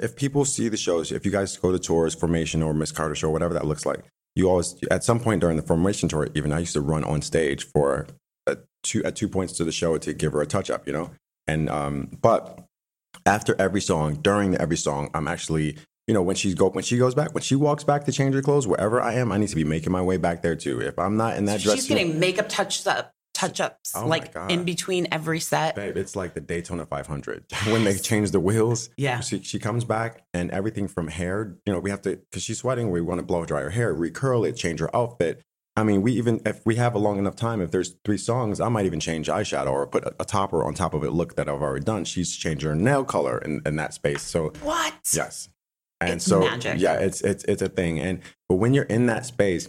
[0.00, 3.14] if people see the shows, if you guys go to tours, Formation or Miss Carter
[3.14, 6.52] show, whatever that looks like, you always at some point during the Formation tour, even
[6.52, 8.06] I used to run on stage for
[8.46, 10.92] a two at two points to the show to give her a touch up, you
[10.92, 11.10] know.
[11.46, 12.64] And um, but
[13.24, 16.96] after every song, during every song, I'm actually you know, when she go when she
[16.96, 19.50] goes back, when she walks back to change her clothes, wherever I am, I need
[19.50, 20.80] to be making my way back there too.
[20.80, 24.04] If I'm not in that so dress, she's getting makeup touched up touch ups oh
[24.06, 25.76] like in between every set.
[25.76, 28.90] Babe, it's like the Daytona 500 when they change the wheels.
[28.96, 29.20] Yeah.
[29.20, 32.58] She, she comes back and everything from hair, you know, we have to, because she's
[32.58, 35.40] sweating, we want to blow dry her hair, recurl it, change her outfit.
[35.76, 38.60] I mean, we even, if we have a long enough time, if there's three songs,
[38.60, 41.36] I might even change eyeshadow or put a, a topper on top of it, look
[41.36, 42.04] that I've already done.
[42.04, 44.22] She's changed her nail color in, in that space.
[44.22, 44.94] So, what?
[45.14, 45.48] Yes.
[46.00, 46.80] And it's so, magic.
[46.80, 48.00] yeah, it's, it's, it's a thing.
[48.00, 49.68] And, but when you're in that space,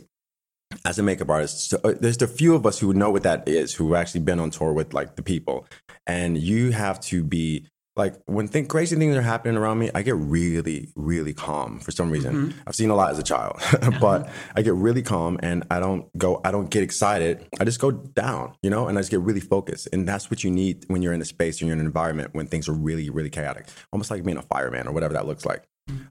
[0.86, 3.48] as a makeup artist, so, uh, there's a few of us who know what that
[3.48, 5.66] is, who actually been on tour with like the people,
[6.08, 7.68] and you have to be
[8.00, 11.92] like when think crazy things are happening around me, I get really, really calm for
[11.92, 12.34] some reason.
[12.34, 12.60] Mm-hmm.
[12.66, 13.60] I've seen a lot as a child,
[14.00, 17.46] but I get really calm and I don't go, I don't get excited.
[17.60, 19.90] I just go down, you know, and I just get really focused.
[19.92, 22.30] And that's what you need when you're in a space, when you're in an environment
[22.34, 25.46] when things are really, really chaotic, almost like being a fireman or whatever that looks
[25.46, 25.68] like.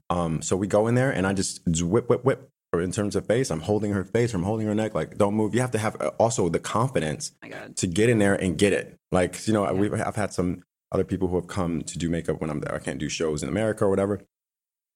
[0.09, 2.49] Um, so we go in there and I just whip, whip, whip.
[2.71, 5.33] Or in terms of face, I'm holding her face, I'm holding her neck, like don't
[5.33, 5.55] move.
[5.55, 7.75] You have to have uh, also the confidence God.
[7.77, 8.95] to get in there and get it.
[9.11, 12.39] Like, you know, we've, I've had some other people who have come to do makeup
[12.39, 12.75] when I'm there.
[12.75, 14.21] I can't do shows in America or whatever,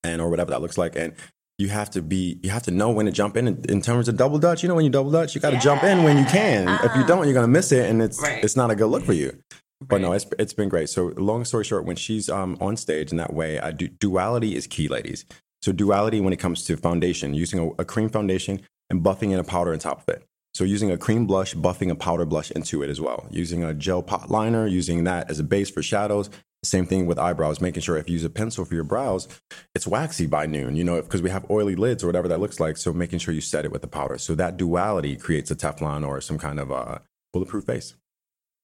[0.03, 0.95] and or whatever that looks like.
[0.95, 1.13] And
[1.57, 3.47] you have to be, you have to know when to jump in.
[3.47, 5.59] In, in terms of double dutch, you know, when you double dutch, you got to
[5.59, 6.67] jump in when you can.
[6.83, 8.43] If you don't, you're gonna miss it, and it's Right.
[8.43, 9.37] it's not a good look for you.
[9.81, 10.89] But no, it's it's been great.
[10.89, 14.55] So long story short, when she's um, on stage in that way, I do duality
[14.55, 15.25] is key, ladies.
[15.63, 19.39] So duality when it comes to foundation, using a, a cream foundation and buffing in
[19.39, 20.25] a powder on top of it.
[20.53, 23.27] So using a cream blush, buffing a powder blush into it as well.
[23.31, 26.29] Using a gel pot liner, using that as a base for shadows.
[26.65, 29.29] Same thing with eyebrows, making sure if you use a pencil for your brows,
[29.73, 32.59] it's waxy by noon, you know, because we have oily lids or whatever that looks
[32.59, 32.75] like.
[32.75, 34.17] So making sure you set it with the powder.
[34.17, 36.99] So that duality creates a Teflon or some kind of uh,
[37.31, 37.95] bulletproof face.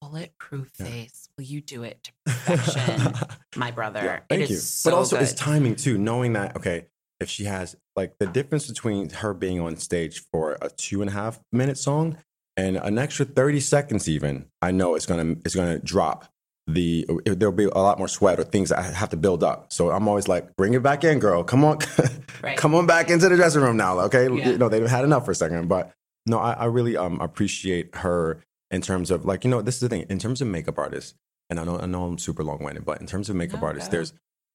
[0.02, 1.29] Bulletproof face.
[1.40, 3.14] You do it to perfection,
[3.56, 4.02] my brother?
[4.04, 4.56] Yeah, it thank is you.
[4.58, 5.24] so but also, good.
[5.24, 6.86] it's timing too, knowing that, okay,
[7.20, 11.10] if she has like the difference between her being on stage for a two and
[11.10, 12.18] a half minute song
[12.56, 16.26] and an extra 30 seconds, even, I know it's gonna, it's gonna drop
[16.68, 19.74] the, there'll be a lot more sweat or things that I have to build up.
[19.74, 21.44] So I'm always like, bring it back in, girl.
[21.44, 21.80] Come on,
[22.44, 22.56] Right.
[22.58, 24.00] come on back into the dressing room now.
[24.02, 24.30] Okay.
[24.32, 24.52] Yeah.
[24.52, 25.92] You know, they've had enough for a second, but
[26.26, 29.82] no, I, I really um, appreciate her in terms of like, you know, this is
[29.82, 31.16] the thing in terms of makeup artists.
[31.50, 33.68] And I know, I know I'm super long winded, but in terms of makeup No,
[33.68, 34.14] artists, there's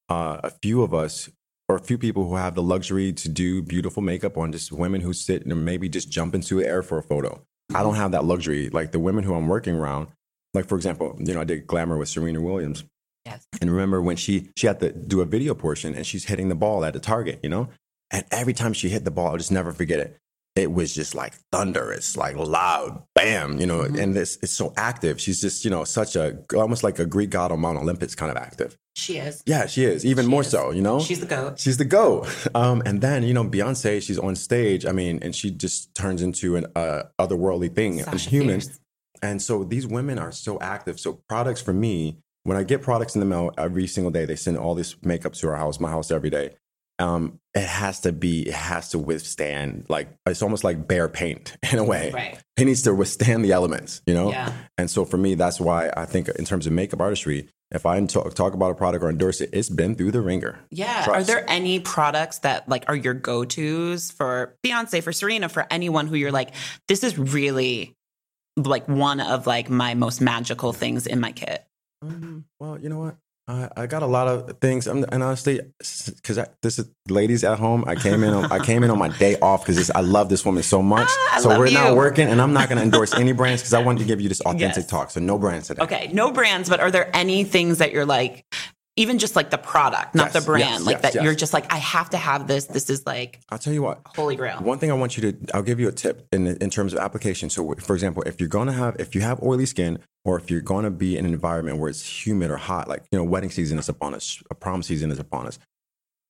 [0.09, 1.29] uh, a few of us
[1.69, 5.01] or a few people who have the luxury to do beautiful makeup on just women
[5.01, 7.43] who sit and maybe just jump into the air for a photo.
[7.75, 8.69] I don't have that luxury.
[8.69, 10.09] Like the women who I'm working around,
[10.53, 12.85] like for example, you know, I did Glamour with Serena Williams.
[13.25, 13.47] Yes.
[13.61, 16.55] And remember when she she had to do a video portion and she's hitting the
[16.55, 17.71] ball at the target, you know?
[18.11, 20.19] And every time she hit the ball, I'll just never forget it.
[20.57, 24.01] It was just like thunderous, like loud, bam, you know, Mhm.
[24.01, 25.21] and this it's so active.
[25.21, 28.31] She's just, you know, such a almost like a Greek god on Mount Olympus kind
[28.31, 28.77] of active.
[28.95, 29.43] She is.
[29.47, 30.05] Yeah, she is.
[30.07, 30.49] Even She more is.
[30.51, 31.01] so, you know?
[31.01, 31.59] She's the goat.
[31.59, 32.29] She's the GOAT.
[32.55, 34.87] Um, and then, you know, Beyonce, she's on stage.
[34.87, 38.61] I mean, and she just turns into an uh, otherworldly thing, a human.
[38.61, 38.79] Fierce.
[39.23, 41.01] And so these women are so active.
[41.01, 44.37] So products for me, when I get products in the mail every single day, they
[44.37, 46.51] send all this makeup to our house, my house every day.
[46.99, 51.57] Um, it has to be, it has to withstand like it's almost like bare paint
[51.73, 52.11] in a way.
[52.13, 52.39] Right.
[52.57, 54.31] It needs to withstand the elements, you know?
[54.31, 54.53] Yeah.
[54.79, 58.05] And so for me, that's why I think in terms of makeup artistry, if I
[58.07, 60.61] talk, talk about a product or endorse it, it's been through the ringer.
[60.71, 61.07] Yeah.
[61.09, 65.67] Are there any products that like are your go tos for Beyonce, for Serena, for
[65.71, 66.51] anyone who you're like,
[66.87, 67.97] this is really
[68.57, 71.65] like one of like my most magical things in my kit?
[72.03, 73.17] Um, well, you know what?
[73.47, 77.59] I, I got a lot of things, I'm, and honestly, because this is ladies at
[77.59, 77.85] home.
[77.87, 80.47] I came in, on, I came in on my day off because I love this
[80.47, 81.09] woman so much.
[81.35, 83.83] Ah, so we're not working, and I'm not going to endorse any brands because I
[83.83, 84.87] wanted to give you this authentic Yes.
[84.87, 85.11] talk.
[85.11, 85.83] So no brands today.
[85.83, 88.45] Okay, no brands, but are there any things that you're like,
[88.97, 91.53] even just like the product, not Yes, the brand, yes, like yes, that you're just
[91.53, 92.67] like, I have to have this.
[92.67, 94.01] This is like I'll tell you what.
[94.07, 94.59] holy grail.
[94.61, 97.01] One thing I want you to, I'll give you a tip in in terms of
[97.01, 97.51] application.
[97.51, 100.61] So, for example, if you're gonna have, if you have oily skin, or if you're
[100.61, 103.79] gonna be in an environment where it's humid or hot, like you know, wedding season
[103.79, 105.59] is upon us, a prom season is upon us.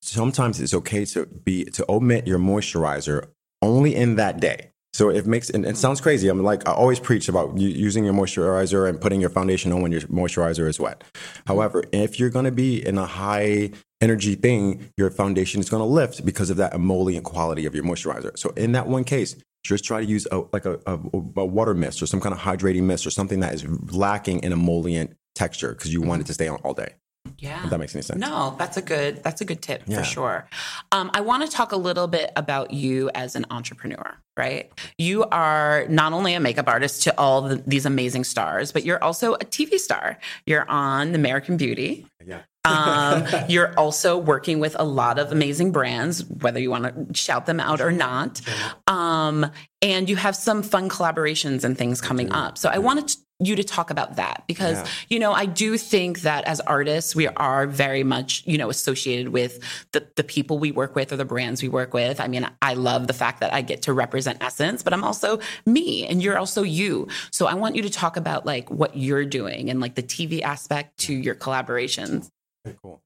[0.01, 3.29] Sometimes it's okay to be to omit your moisturizer
[3.63, 4.71] only in that day.
[4.95, 6.29] So it makes and it sounds crazy.
[6.29, 9.91] I'm like I always preach about using your moisturizer and putting your foundation on when
[9.91, 11.03] your moisturizer is wet.
[11.49, 15.81] However, if you're going to be in a high energy thing, your foundation is going
[15.81, 18.39] to lift because of that emollient quality of your moisturizer.
[18.39, 21.75] So in that one case, just try to use a, like a, a, a water
[21.75, 25.73] mist or some kind of hydrating mist or something that is lacking in emollient texture
[25.73, 26.95] because you want it to stay on all day.
[27.39, 27.65] Yeah.
[27.65, 28.19] If that makes any sense.
[28.21, 29.99] No, that's a good that's a good tip Yeah.
[29.99, 30.49] for sure.
[30.93, 34.71] Um, I want to talk a little bit about you as an entrepreneur, right?
[34.99, 39.03] You are not only a makeup artist to all the, these amazing stars, but you're
[39.03, 40.19] also a TV star.
[40.47, 42.07] You're on American Beauty.
[42.25, 42.41] Yeah.
[42.65, 47.47] Um, you're also working with a lot of amazing brands, whether you want to shout
[47.47, 48.41] them out or not.
[48.87, 49.51] Um,
[49.83, 52.57] and you have some fun collaborations and things coming up.
[52.57, 54.87] So I wanted you to talk about that because, Yeah.
[55.11, 59.31] you know, I do think that as artists, we are very much, you know, associated
[59.31, 59.59] with
[59.93, 62.21] the, the people we work with or the brands we work with.
[62.21, 65.41] I mean, I love the fact that I get to represent Essence, but I'm also
[65.67, 67.09] me and you're also you.
[67.33, 70.41] So I want you to talk about like what you're doing and like the TV
[70.41, 72.31] aspect to your collaborations.
[72.67, 73.03] Okay, cool.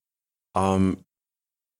[0.55, 1.05] Um,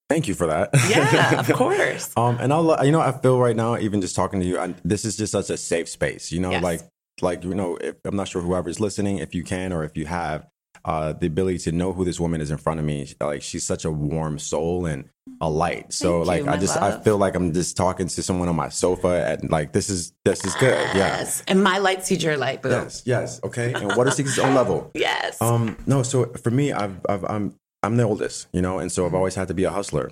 [0.09, 0.71] thank you for that.
[0.89, 2.13] Yeah, of course.
[2.17, 4.75] Um, and I'll, you know, I feel right now, even just talking to you, I,
[4.85, 6.33] this is just such a safe space.
[6.33, 6.63] You know, Yes.
[6.63, 6.81] like,
[7.21, 10.07] like you know, if, I'm not sure whoever's listening, if you can or if you
[10.07, 10.47] have,
[10.85, 13.13] uh, the ability to know who this woman is in front of me.
[13.21, 15.09] Like she's such a warm soul and
[15.41, 15.93] a light.
[15.93, 18.55] So Thank like you, I just I feel like I'm just talking to someone on
[18.57, 20.79] my sofa and like this is this is good.
[20.79, 20.97] Yeah.
[20.97, 21.43] Yes.
[21.49, 22.71] And my light sees your light, boo.
[22.71, 23.03] Yes.
[23.05, 23.41] Yes.
[23.43, 23.73] Okay.
[23.75, 24.91] And water seeks its own level.
[24.95, 25.43] Yes.
[25.43, 29.07] Um, no, so for me, I've, I've, I'm, I'm the oldest, you know, and so
[29.07, 30.11] I've always had to be a hustler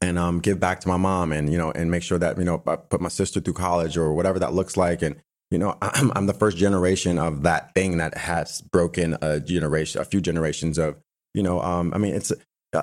[0.00, 2.44] and um, give back to my mom and, you know, and make sure that, you
[2.44, 5.02] know, I put my sister through college or whatever that looks like.
[5.02, 5.16] And,
[5.50, 10.00] you know, I'm, I'm the first generation of that thing that has broken a generation,
[10.00, 10.96] a few generations of,
[11.34, 12.32] you know, um, I mean, it's,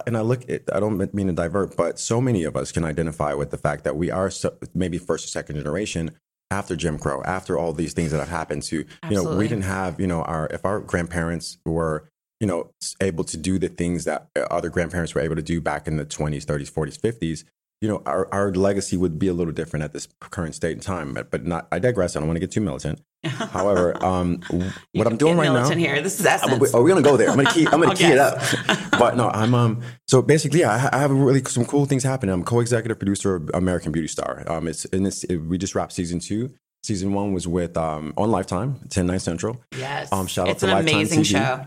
[0.05, 2.83] and I look at, I don't mean to divert, but so many of us can
[2.83, 6.11] identify with the fact that we are so, maybe first or second generation
[6.51, 9.63] after Jim Crow, after all these things that have happened to, you know, we didn't
[9.63, 12.71] have, you know, our, if our grandparents were, you know,
[13.01, 15.97] able to do the things that uh, other grandparents were able to do back in
[15.97, 17.43] the 20s, 30s, 40s, 50s,
[17.81, 20.81] you know, our, our legacy would be a little different at this current state and
[20.81, 21.13] time.
[21.13, 22.15] But, but not, I digress.
[22.15, 23.01] I don't want to get too militant.
[23.25, 24.41] However, um,
[24.93, 26.01] what I'm doing right now, here.
[26.01, 26.73] This is Oh, essence.
[26.73, 27.29] Are we gonna go there?
[27.29, 27.65] I'm gonna key.
[27.67, 28.41] I'm gonna Oh, key it up.
[28.99, 29.81] But no, I'm um.
[30.07, 32.33] So basically, yeah, I I have really some cool things happening.
[32.33, 34.43] I'm co-executive producer of American Beauty Star.
[34.47, 36.53] Um, it's and it's it, we just wrapped season two.
[36.83, 39.61] Season one was with um on Lifetime, 10 9 Central.
[39.77, 40.11] yes.
[40.13, 41.25] Um, shout out it's to an Lifetime amazing TV.
[41.25, 41.65] show.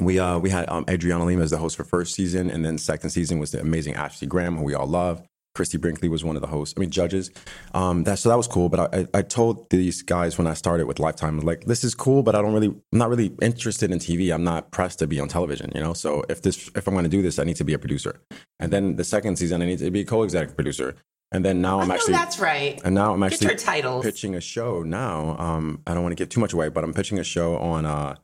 [0.00, 2.78] We uh we had um Adriana Lima as the host for first season, and then
[2.78, 5.22] second season was the amazing Ashley Graham, who we all love.
[5.54, 6.74] Christie Brinkley was one of the hosts.
[6.76, 7.30] I mean judges.
[7.74, 8.70] Um, that so that was cool.
[8.70, 12.22] But I, I told these guys when I started with Lifetime, like this is cool,
[12.22, 14.32] but I don't really I'm not really interested in TV.
[14.32, 15.92] I'm not pressed to be on television, you know.
[15.92, 18.20] So if this if I'm going to do this, I need to be a producer.
[18.60, 20.96] And then the second season, I need to be a co-executive producer.
[21.32, 22.80] And then now I'm actually that's right.
[22.84, 23.56] and now I'm actually
[24.02, 25.36] pitching a show now.
[25.38, 27.86] Um, I don't want to give too much away, but I'm pitching a show on
[27.86, 28.16] uh,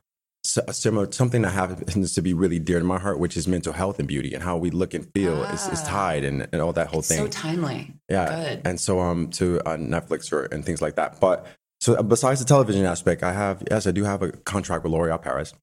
[0.71, 3.99] similar something that happens to be really dear to my heart, which is mental health
[3.99, 5.87] and beauty and how we look and feel is, is Ah.
[5.87, 7.17] tied and, and all that whole thing.
[7.19, 7.93] So timely.
[8.09, 8.61] yeah, Good.
[8.65, 11.19] and so um to uh, Netflix or and things like that.
[11.19, 11.45] But
[11.79, 14.91] so uh, besides the television aspect, I have yes, I do have a contract with
[14.93, 15.53] L'Oreal Paris.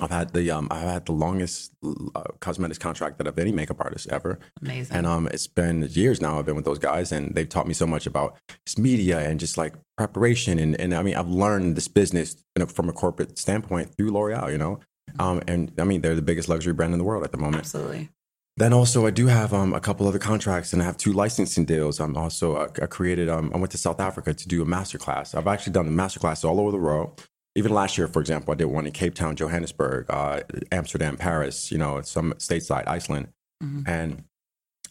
[0.00, 3.80] I've had the um I've had the longest uh, cosmetics contract that of any makeup
[3.80, 4.38] artist ever.
[4.62, 4.96] Amazing.
[4.96, 7.74] And um, it's been years now I've been with those guys, and they've taught me
[7.74, 10.58] so much about just media and just like preparation.
[10.58, 14.10] And, and I mean, I've learned this business in a, from a corporate standpoint through
[14.10, 14.80] L'Oreal, you know.
[15.18, 17.58] Um, and I mean, they're the biggest luxury brand in the world at the moment.
[17.58, 18.10] Absolutely.
[18.58, 21.66] Then also, I do have um, a couple other contracts, and I have two licensing
[21.66, 22.00] deals.
[22.00, 23.28] I'm also uh, I created.
[23.28, 25.34] Um, I went to South Africa to do a master class.
[25.34, 27.22] I've actually done the master classes all over the world.
[27.56, 31.72] Even last year, for example, I did one in Cape Town, Johannesburg, uh, Amsterdam, Paris.
[31.72, 33.28] You know, some stateside, Iceland,
[33.64, 33.88] Mhm.
[33.88, 34.24] and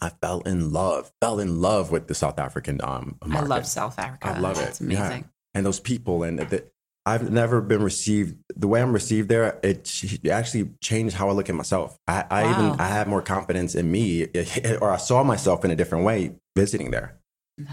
[0.02, 1.12] I fell in love.
[1.22, 4.28] Fell in love with the South African um, I love South Africa.
[4.36, 4.64] I love it.
[4.70, 5.22] It's amazing.
[5.22, 5.28] Yeah.
[5.54, 6.66] and those people and the,
[7.06, 9.58] I've never been received the way I'm received there.
[9.64, 9.90] It,
[10.22, 11.98] it actually changed how I look at myself.
[12.10, 12.52] I, I Wow.
[12.52, 14.28] even I had more confidence in me,
[14.82, 17.16] or I saw myself in a different way visiting there,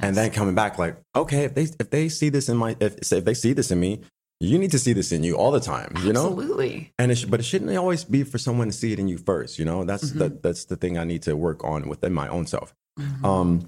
[0.03, 3.11] and then coming back like, okay, if they if they see this in my if
[3.11, 4.03] if they see this in me,
[4.43, 5.93] you need to see this in you all the time.
[6.05, 6.93] You know, Absolutely.
[6.99, 9.19] and it sh- but it shouldn't always be for someone to see it in you
[9.19, 9.59] first.
[9.59, 10.19] You know, that's Mhm.
[10.19, 12.75] the, that's the thing I need to work on within my own self.
[12.99, 13.25] Mhm.
[13.25, 13.67] Um,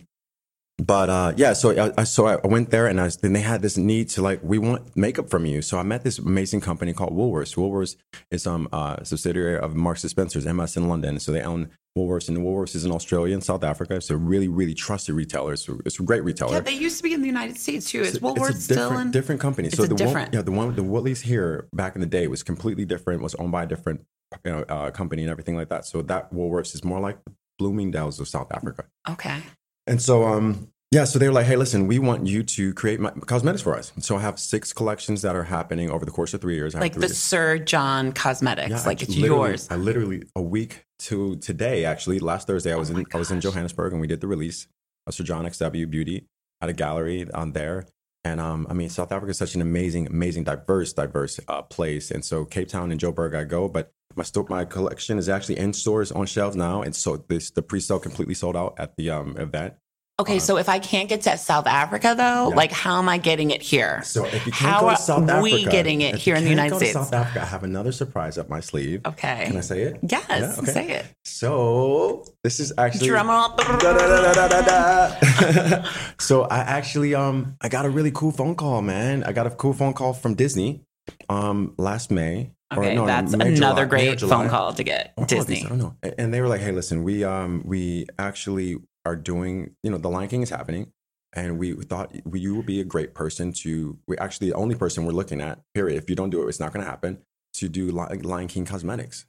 [0.79, 3.41] but uh, yeah, so I, I so I went there and I was, then they
[3.41, 5.63] had this need to like we want makeup from you.
[5.63, 7.55] So I met this amazing company called Woolworths.
[7.57, 7.97] Woolworths
[8.31, 11.21] is um uh, a subsidiary of Marks and Spencers, MS in London.
[11.21, 14.01] So they own Woolworths, and Woolworths is in Australia and South Africa.
[14.01, 15.53] So really, really trusted retailer.
[15.53, 16.55] It's a, it's a great retailer.
[16.55, 18.01] yeah, they used to be in the United States too.
[18.01, 19.11] Is Woolworths it's a still different, in?
[19.13, 19.69] different company.
[19.69, 22.27] It's so the different- one, yeah, the one, the Woolies here back in the day
[22.27, 23.23] was completely different.
[23.23, 24.01] Was owned by a different,
[24.45, 25.87] you know, uh, company and everything like that.
[25.87, 27.17] So that Woolworths is more like
[27.61, 28.87] Bloomingdale's of South Africa.
[29.09, 29.39] Okay.
[29.87, 33.01] And so, um, yeah, so they were like, hey, listen, we want you to create
[33.01, 33.93] my, cosmetics for us.
[33.99, 36.75] So I have six collections that are happening over the course of three years.
[36.75, 37.19] I have Like three the years.
[37.19, 38.71] Sir John Cosmetics.
[38.71, 39.69] Yeah, I like it's yours.
[39.71, 43.31] I literally a week to today, actually, last Thursday, I was Oh in I was
[43.31, 43.41] in.
[43.41, 44.69] Johannesburg and we did the release
[45.07, 46.27] of Sir John XW Beauty
[46.61, 47.87] at a gallery on there.
[48.25, 52.11] And um, I mean, South Africa is such an amazing, amazing, diverse, diverse uh, place.
[52.11, 55.59] And so Cape Town and Joburg, I go, but my store, my collection is actually
[55.59, 56.83] in stores on shelves now.
[56.83, 59.75] And so this the pre-sale completely sold out at the um, event.
[60.21, 62.55] Okay, so if I can't get to South Africa though, Yeah.
[62.55, 64.01] like how am I getting it here?
[64.05, 66.45] So if you can't How go to South Africa, are we getting it here in
[66.45, 66.93] the United go to States?
[66.95, 69.01] South Africa, I have another surprise up my sleeve.
[69.05, 69.47] Okay.
[69.49, 69.99] Can I say it?
[70.09, 70.71] Yes, Yeah, okay.
[70.71, 71.07] say it.
[71.25, 73.49] So this is actually Drum roll.
[76.21, 79.25] So I actually um I got a really cool phone call, man.
[79.25, 80.83] I got a cool phone call from Disney
[81.29, 82.53] um last May.
[82.71, 84.37] or Okay, no, that's May, another July- great July.
[84.37, 85.13] phone call to get.
[85.17, 85.65] Or Disney.
[85.65, 85.97] I don't know.
[86.19, 90.09] And they were like, "Hey, listen, we um we actually are doing, you know, the
[90.09, 90.93] Lion King is happening,
[91.33, 93.99] and we thought we, you would be a great person to.
[94.07, 95.61] We actually the only person we're looking at.
[95.75, 95.97] Period.
[96.03, 97.19] If you don't do it, it's not going to happen.
[97.59, 99.27] To do Li- Lion King cosmetics.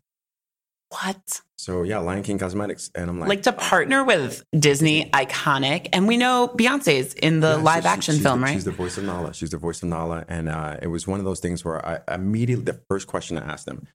[0.90, 1.42] What?
[1.58, 6.08] So yeah, Lion King cosmetics, and I'm like, Like to partner with Disney, iconic, and
[6.08, 8.54] we know Beyonce's in the Yeah, so live she- action film, the, right?
[8.54, 9.34] She's the voice of Nala.
[9.34, 12.00] She's the voice of Nala, and uh, it was one of those things where I
[12.14, 13.88] immediately the first question I asked them,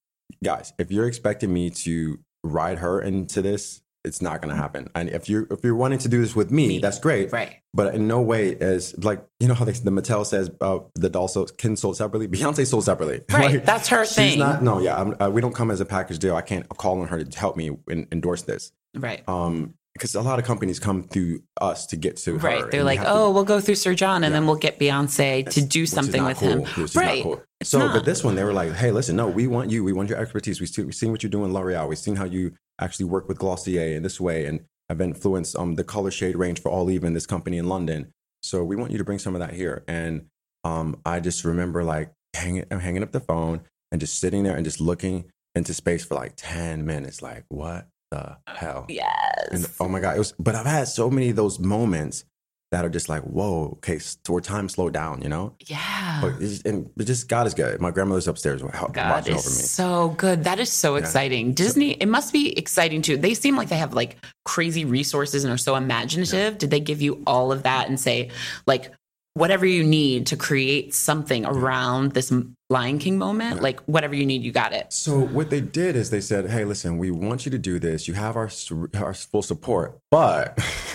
[0.44, 4.88] guys, if you're expecting me to ride her into this, it's not going to happen.
[4.94, 6.78] And if you're if you're wanting to do this with me, Me.
[6.78, 7.32] that's great.
[7.32, 7.56] Right.
[7.74, 11.10] But in no way is like you know how they, the Mattel says uh, the
[11.10, 12.26] doll sold, can sold separately.
[12.28, 13.20] Beyonce sold separately.
[13.30, 14.38] Right, Like, that's her she's thing.
[14.38, 16.34] Not, no, yeah, uh, we don't come as a package deal.
[16.34, 18.72] I can't call on her to help me in, endorse this.
[18.94, 19.22] Right.
[19.28, 22.38] Um, because a lot of companies come through us to get to her.
[22.38, 22.70] Right.
[22.70, 25.48] They're like, have to- oh, we'll go through Sir John and then we'll get Beyonce
[25.50, 26.86] to do something with cool, him.
[26.94, 27.22] Right.
[27.22, 27.42] Cool.
[27.60, 27.92] It's So, not.
[27.94, 29.84] but this one, they were like, hey, listen, no, we want you.
[29.84, 30.60] We want your expertise.
[30.60, 31.88] We see, we've seen what you're doing, L'Oreal.
[31.88, 35.74] We've seen how you actually work with Glossier in this way and have influenced um,
[35.74, 38.12] the color shade range for All Even, this company in London.
[38.42, 39.84] So we want you to bring some of that here.
[39.86, 40.26] And
[40.64, 43.60] um, I just remember like hanging, hanging up the phone
[43.92, 47.20] and just sitting there and just looking into space for like 10 minutes.
[47.20, 48.86] Like, what the hell?
[48.88, 49.48] Yes.
[49.52, 52.24] And oh my God, it was, but I've had so many of those moments
[52.70, 55.54] that are just like, whoa, okay, s- where time slowed down, you know?
[55.66, 56.20] yeah.
[56.22, 57.80] But it's, and but just God is good.
[57.80, 59.62] My grandmother's upstairs God watching is over me.
[59.62, 60.44] so good.
[60.44, 61.52] That is so exciting.
[61.52, 63.16] Disney, it must be exciting too.
[63.16, 66.58] They seem like they have like crazy resources and are so imaginative.
[66.58, 68.30] Did they give you all of that and say,
[68.66, 68.92] like,
[69.40, 72.32] whatever you need to create something around this
[72.68, 73.62] Lion King moment?
[73.62, 74.92] Like, whatever you need, you got it.
[74.92, 78.06] So what they did is they said, "Hey, listen, we want you to do this.
[78.06, 78.50] You have our
[78.94, 80.56] our full support, but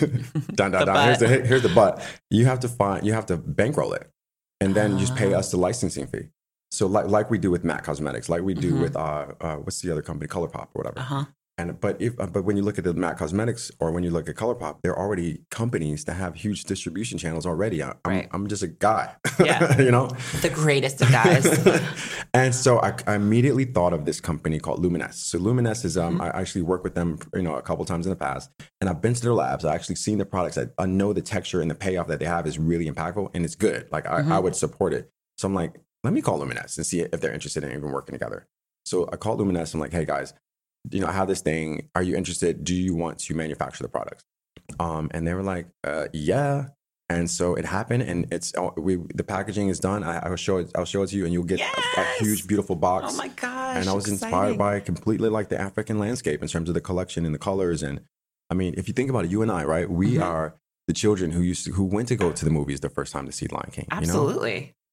[0.54, 2.02] dun, dun, dun, here's the here's the but.
[2.30, 4.08] You have to find you have to bankroll it,
[4.60, 5.38] and then you just pay Ah.
[5.40, 6.28] us the licensing fee.
[6.70, 8.80] So like like we do with Mac Cosmetics, like we do Mhm.
[8.82, 10.98] with uh, uh what's the other company, ColourPop or whatever.
[10.98, 11.24] Uh huh.
[11.58, 14.10] And but if uh, but when you look at the Mac Cosmetics or when you
[14.10, 17.82] look at ColourPop, they're already companies that have huge distribution channels already.
[17.82, 18.28] I- I'm, Right.
[18.32, 19.80] I'm just a guy, Yeah.
[19.80, 20.08] you know.
[20.42, 21.46] The greatest of guys.
[22.34, 25.14] and so I, I immediately thought of this company called Luminess.
[25.14, 28.10] So Luminess is um, I actually worked with them, you know, a couple times in
[28.10, 28.50] the past,
[28.82, 29.64] and I've been to their labs.
[29.64, 30.58] I actually seen the products.
[30.58, 33.46] I, I know the texture and the payoff that they have is really impactful and
[33.46, 33.88] it's good.
[33.90, 35.10] Like I, I would support it.
[35.38, 35.72] So I'm like,
[36.04, 38.46] let me call Luminess and see if they're interested in even working together.
[38.84, 39.72] So I called Luminess.
[39.74, 40.32] I'm like, hey guys,
[40.90, 41.88] you know, I have this thing.
[41.94, 42.64] Are you interested?
[42.64, 44.24] Do you want to manufacture the products?
[44.80, 46.66] Um, and they were like, uh, yeah.
[47.08, 50.02] And so it happened, and it's we the packaging is done.
[50.02, 50.72] I, I'll show it.
[50.74, 53.14] I'll show it to you, and you'll get a, a huge, beautiful box.
[53.14, 53.76] Oh my gosh.
[53.76, 57.24] and I was inspired by completely like the African landscape in terms of the collection
[57.24, 57.84] and the colors.
[57.84, 58.00] And
[58.50, 59.88] I mean, if you think about it, you and I, right?
[59.88, 60.22] We Mhm.
[60.24, 60.56] are
[60.88, 63.26] the children who used to, who went to go to the movies the first time
[63.26, 63.86] to see Lion King.
[63.92, 64.12] You know?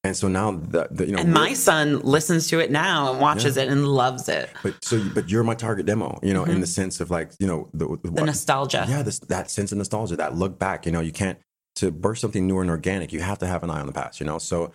[0.06, 3.22] And so now the, the you know And my son listens to it now and
[3.22, 4.50] watches it and loves it.
[4.62, 7.48] but so but you're my target demo, you know, in the sense of like you
[7.48, 8.16] know the, Mm-hmm.
[8.16, 8.86] The nostalgia.
[8.90, 10.86] yeah, this, that sense of nostalgia, that look back.
[10.86, 11.40] You know, you can't
[11.78, 13.14] to birth something new and organic.
[13.14, 14.20] You have to have an eye on the past.
[14.20, 14.72] You know, so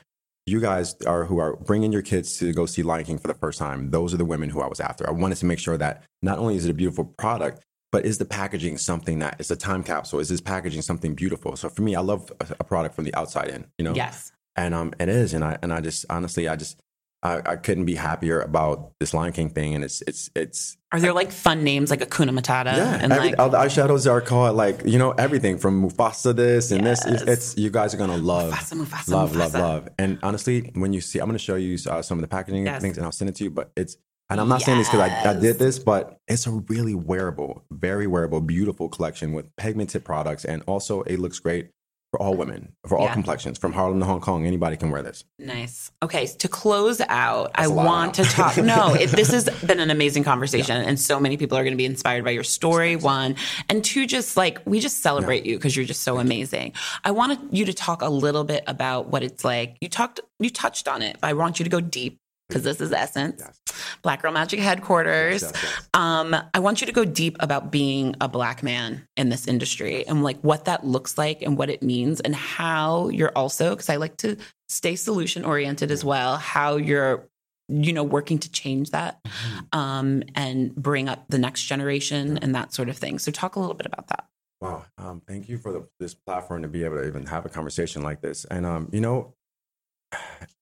[0.46, 3.34] you guys are who are bringing your kids to go see Lion King for the
[3.34, 3.90] first time.
[3.90, 5.06] Those are the women who I was after.
[5.06, 7.62] I wanted to make sure that not only is it a beautiful product,
[7.92, 10.20] but is the packaging something that is a time capsule?
[10.20, 11.54] Is this packaging something beautiful?
[11.56, 13.66] So for me, I love a, a product from the outside in.
[13.76, 14.32] You know, Yes.
[14.58, 16.78] And um, it is, and I and I just honestly, I just.
[17.20, 21.00] I, I couldn't be happier about this Lion King thing, and it's it's it's Are
[21.00, 22.76] there like fun names like Akuna Matata?
[22.76, 26.30] yeah, and every, like all the eyeshadows are called like you know everything from Mufasa
[26.36, 27.04] this and this.
[27.04, 29.58] It's, it's you guys are gonna love, Mufasa, Mufasa, love, love, Mufasa.
[29.58, 29.88] love.
[29.98, 32.80] And honestly, when you see, I'm gonna show you uh, some of the packaging Yes.
[32.80, 33.50] things, and I'll send it to you.
[33.50, 33.96] But it's
[34.30, 37.64] and I'm not saying this because I, I did this, but it's a really wearable,
[37.72, 41.70] very wearable, beautiful collection with pigmented products, and also it looks great
[42.10, 43.12] for all women, for all Yeah.
[43.12, 44.46] complexions, from Harlem to Hong Kong.
[44.46, 45.24] Anybody can wear this.
[45.38, 45.90] Nice.
[46.02, 48.56] Okay, so to close out, I a lot want to talk.
[48.56, 51.78] No, it, this has been an amazing conversation, and so many people are going to
[51.78, 52.96] be inspired by your story.
[52.96, 53.36] One
[53.68, 56.72] and two, just like we just celebrate you because you're just so amazing.
[57.04, 59.76] I wanted you to talk a little bit about what it's like.
[59.80, 62.18] You talked, you touched on it, but I want you to go deep
[62.48, 63.42] because this is essence.
[63.44, 63.60] Yes.
[64.02, 65.42] Black Girl Magic headquarters.
[65.42, 65.88] Yes, yes.
[65.94, 70.06] Um, I want you to go deep about being a black man in this industry
[70.06, 73.88] and like what that looks like and what it means and how you're also because
[73.90, 74.36] I like to
[74.68, 76.36] stay solution oriented as well.
[76.36, 77.28] How you're
[77.68, 79.78] you know working to change that Mm-hmm.
[79.78, 83.18] um, and bring up the next generation and that sort of thing.
[83.18, 84.24] So talk a little bit about that.
[84.60, 84.86] Wow.
[84.96, 88.02] Um, thank you for the, this platform to be able to even have a conversation
[88.02, 88.44] like this.
[88.46, 89.34] And, um, you know,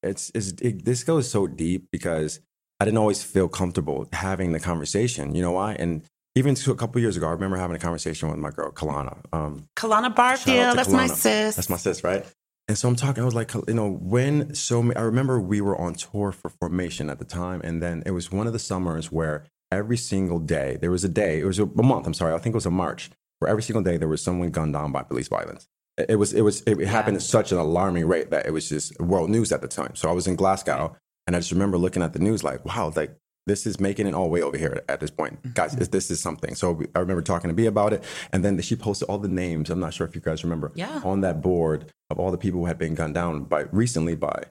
[0.03, 2.40] it's, it's it, this goes so deep because
[2.80, 5.34] I didn't always feel comfortable having the conversation.
[5.34, 5.74] You know why?
[5.74, 6.03] And
[6.34, 9.18] even to a couple years ago, I remember having a conversation with my girl, Kalana.
[9.32, 11.57] Um, Kalana Barfield, that's my sis.
[11.57, 12.26] that's my sis, right?
[12.68, 15.61] And so I'm talking, I was like, you know, when so many, I remember we
[15.61, 17.61] were on tour for Formation at the time.
[17.62, 21.09] And then it was one of the summers where every single day, there was a
[21.09, 23.51] day, it was a, a month, I'm sorry, I think it was a March, where
[23.51, 25.68] every single day there was someone gunned down by police violence.
[25.99, 28.99] It was, it was, it happened at such an alarming rate that it was just
[29.01, 29.94] world news at the time.
[29.94, 30.94] So I was in Glasgow
[31.26, 33.16] and I just remember looking at the news like, wow, like
[33.47, 35.38] this is making it all the way over here at this point.
[35.40, 35.53] Mm-hmm.
[35.55, 36.55] Guys, is- this is something.
[36.55, 38.05] So I remember talking to B about it.
[38.32, 39.70] And then she posted all the names.
[39.70, 41.01] I'm not sure if you guys remember Yeah.
[41.05, 44.44] on that board of all the people who had been gunned down by recently by.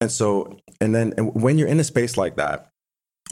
[0.00, 2.68] And so, and then and when you're in a space like that,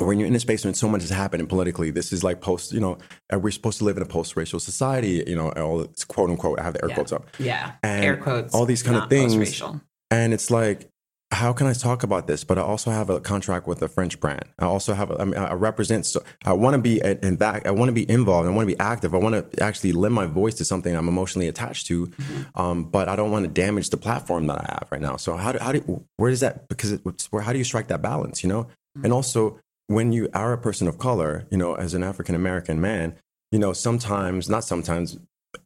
[0.06, 2.72] when you're in a space when so much is happening politically, this is like post,
[2.72, 2.98] you know,
[3.32, 6.58] uh, we're supposed to live in a post-racial society, you know, all it's quote unquote,
[6.60, 6.94] I have the air Yeah.
[6.94, 7.26] quotes up.
[7.38, 7.72] Yeah.
[7.82, 8.54] And Air quotes.
[8.54, 9.34] all these kind of things.
[9.34, 9.80] post-racial.
[10.10, 10.88] And it's like,
[11.32, 12.42] how can I talk about this?
[12.42, 14.46] But I also have a contract with a French brand.
[14.58, 17.36] I also have, a, I mean, I represent, so I want to be in in
[17.36, 18.48] that, I want to be involved.
[18.48, 19.14] I want to be active.
[19.14, 22.08] I want to actually lend my voice to something I'm emotionally attached to.
[22.08, 22.60] Mm-hmm.
[22.60, 25.16] Um, but I don't want to damage the platform that I have right now.
[25.18, 27.86] So how do, how do, where does that, because it, where, how do you strike
[27.88, 28.64] that balance, you know?
[28.64, 29.04] Mm-hmm.
[29.04, 29.60] And also
[29.90, 33.16] when you are a person of color, you know, as an African-American man,
[33.50, 35.18] you know, sometimes, not sometimes,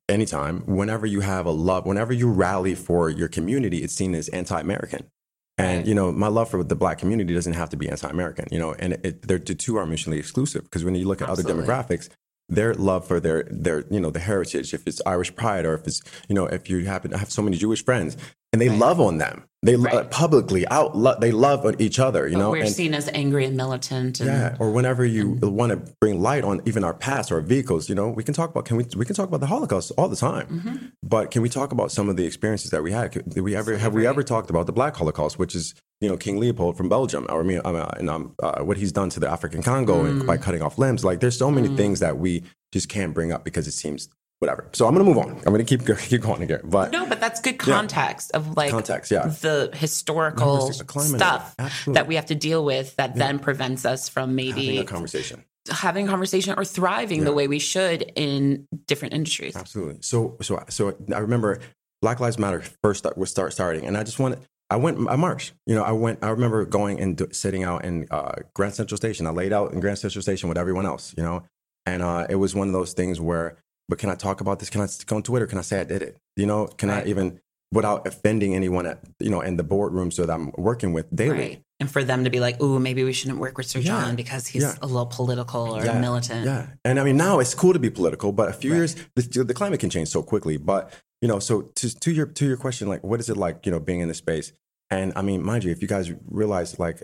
[0.08, 4.30] anytime, whenever you have a love, whenever you rally for your community, it's seen as
[4.30, 5.10] anti-American.
[5.58, 8.46] And you know, my love for the black community doesn't have to be anti-American.
[8.50, 11.28] You know, and it, they're the two are mutually exclusive because when you look at
[11.28, 11.62] Absolutely.
[11.62, 12.08] other demographics,
[12.48, 15.86] their love for their their you know the heritage, if it's Irish pride or if
[15.86, 18.16] it's you know if you happen to have so many Jewish friends,
[18.54, 18.78] and they Right.
[18.78, 22.28] love on them, they lo- publicly out lo- they love on each other.
[22.28, 24.20] You But know, we're and, seen as angry and militant.
[24.20, 27.40] And, yeah, or whenever you want to bring light on even our past or our
[27.40, 29.90] vehicles, you know, we can talk about can we we can talk about the Holocaust
[29.98, 30.76] all the time, Mm-hmm.
[31.02, 33.10] but can we talk about some of the experiences that we had?
[33.34, 36.16] Did we ever have we ever talked about the Black Holocaust, which is you know
[36.16, 39.28] King Leopold from Belgium, or I mean, and um, uh, what he's done to the
[39.36, 40.26] African Congo Mm.
[40.26, 41.04] by cutting off limbs?
[41.04, 42.42] Like, there's so many things that we
[42.72, 44.08] just can't bring up because it seems
[44.44, 44.68] whatever.
[44.72, 45.30] So I'm gonna move on.
[45.30, 49.10] I'm gonna keep keep going again, but No, but that's good context of like Context,
[49.10, 49.26] yeah.
[49.26, 51.94] the historical stuff absolutely.
[51.94, 55.44] that we have to deal with that then prevents us from maybe having a conversation.
[55.70, 59.56] having a conversation or thriving the way we should in different industries.
[59.56, 59.98] Absolutely.
[60.02, 61.60] So, so, so I remember
[62.02, 64.40] Black Lives Matter first start, was start starting, and I just wanted.
[64.70, 64.98] I went.
[65.08, 65.54] I marched.
[65.66, 66.18] You know, I went.
[66.22, 69.26] I remember going and do, sitting out in uh, Grand Central Station.
[69.26, 71.14] I laid out in Grand Central Station with everyone else.
[71.16, 71.42] You know,
[71.86, 73.56] and uh, it was one of those things where.
[73.88, 74.70] But can I talk about this?
[74.70, 75.46] Can I go on Twitter?
[75.46, 76.16] Can I say I did it?
[76.36, 77.06] You know, can Right.
[77.06, 77.40] I even
[77.72, 81.38] without offending anyone at you know in the boardrooms that I'm working with daily?
[81.38, 81.62] Right.
[81.80, 83.86] And for them to be like, ooh, maybe we shouldn't work with Sir Yeah.
[84.00, 84.74] John because he's Yeah.
[84.80, 86.00] a little political or Yeah.
[86.00, 86.46] militant.
[86.46, 88.76] Yeah, and I mean now it's cool to be political, but a few Right.
[88.78, 90.56] years the, the climate can change so quickly.
[90.56, 93.66] But you know, so to, to your to your question, like, what is it like,
[93.66, 94.52] you know, being in this space?
[94.90, 97.02] And I mean, mind you, if you guys realize, like,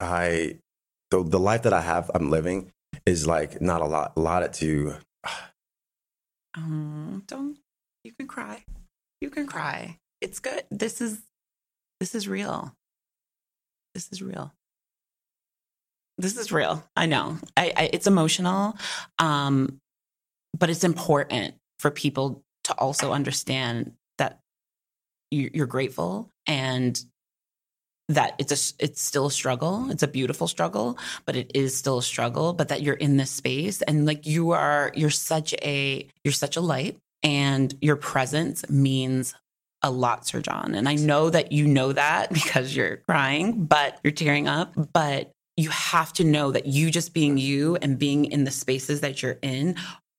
[0.00, 0.58] I
[1.10, 2.72] the the life that I have, I'm living
[3.04, 4.94] is like not a lot a allotted to.
[6.56, 7.58] Um, don't
[8.04, 8.64] you can cry.
[9.20, 9.98] You can cry.
[10.20, 10.64] It's good.
[10.70, 11.20] This is
[12.00, 12.74] this is real.
[13.94, 14.52] This is real.
[16.18, 16.82] This is real.
[16.96, 17.38] I know.
[17.56, 18.76] I, I it's emotional.
[19.18, 19.80] Um,
[20.58, 24.40] but it's important for people to also understand that
[25.30, 26.98] you, you're grateful and
[28.08, 29.90] that it's a it's still a struggle.
[29.90, 32.52] It's a beautiful struggle, but it is still a struggle.
[32.52, 36.56] But that you're in this space and like you are, you're such a you're such
[36.56, 39.34] a light, and your presence means
[39.82, 40.74] a lot, Sir John.
[40.74, 44.72] And I know that you know that because you're crying, but you're tearing up.
[44.92, 49.00] But you have to know that you just being you and being in the spaces
[49.00, 49.74] that you're in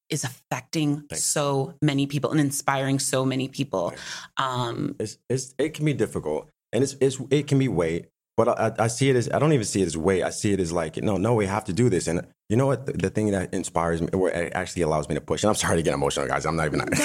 [0.09, 1.23] is affecting Thanks.
[1.23, 3.93] so many people and inspiring so many people.
[4.37, 8.05] Um, It's, it's it can be difficult, and it's, it's it can be weight.
[8.37, 10.21] But I, I see it as I don't even see it as weight.
[10.21, 12.07] I see it as like no, no, we have to do this.
[12.07, 12.85] And you know what?
[12.85, 15.43] The, the thing that inspires me, or it actually allows me to push.
[15.43, 16.45] And I'm sorry to get emotional, guys.
[16.45, 16.79] I'm not even.
[16.85, 16.85] no,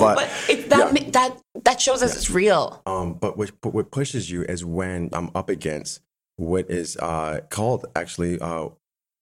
[0.00, 1.10] but, but, it, that yeah.
[1.10, 2.82] that that shows us it's real.
[2.86, 6.00] um, but what what pushes you is when I'm up against
[6.36, 8.68] what is uh called actually uh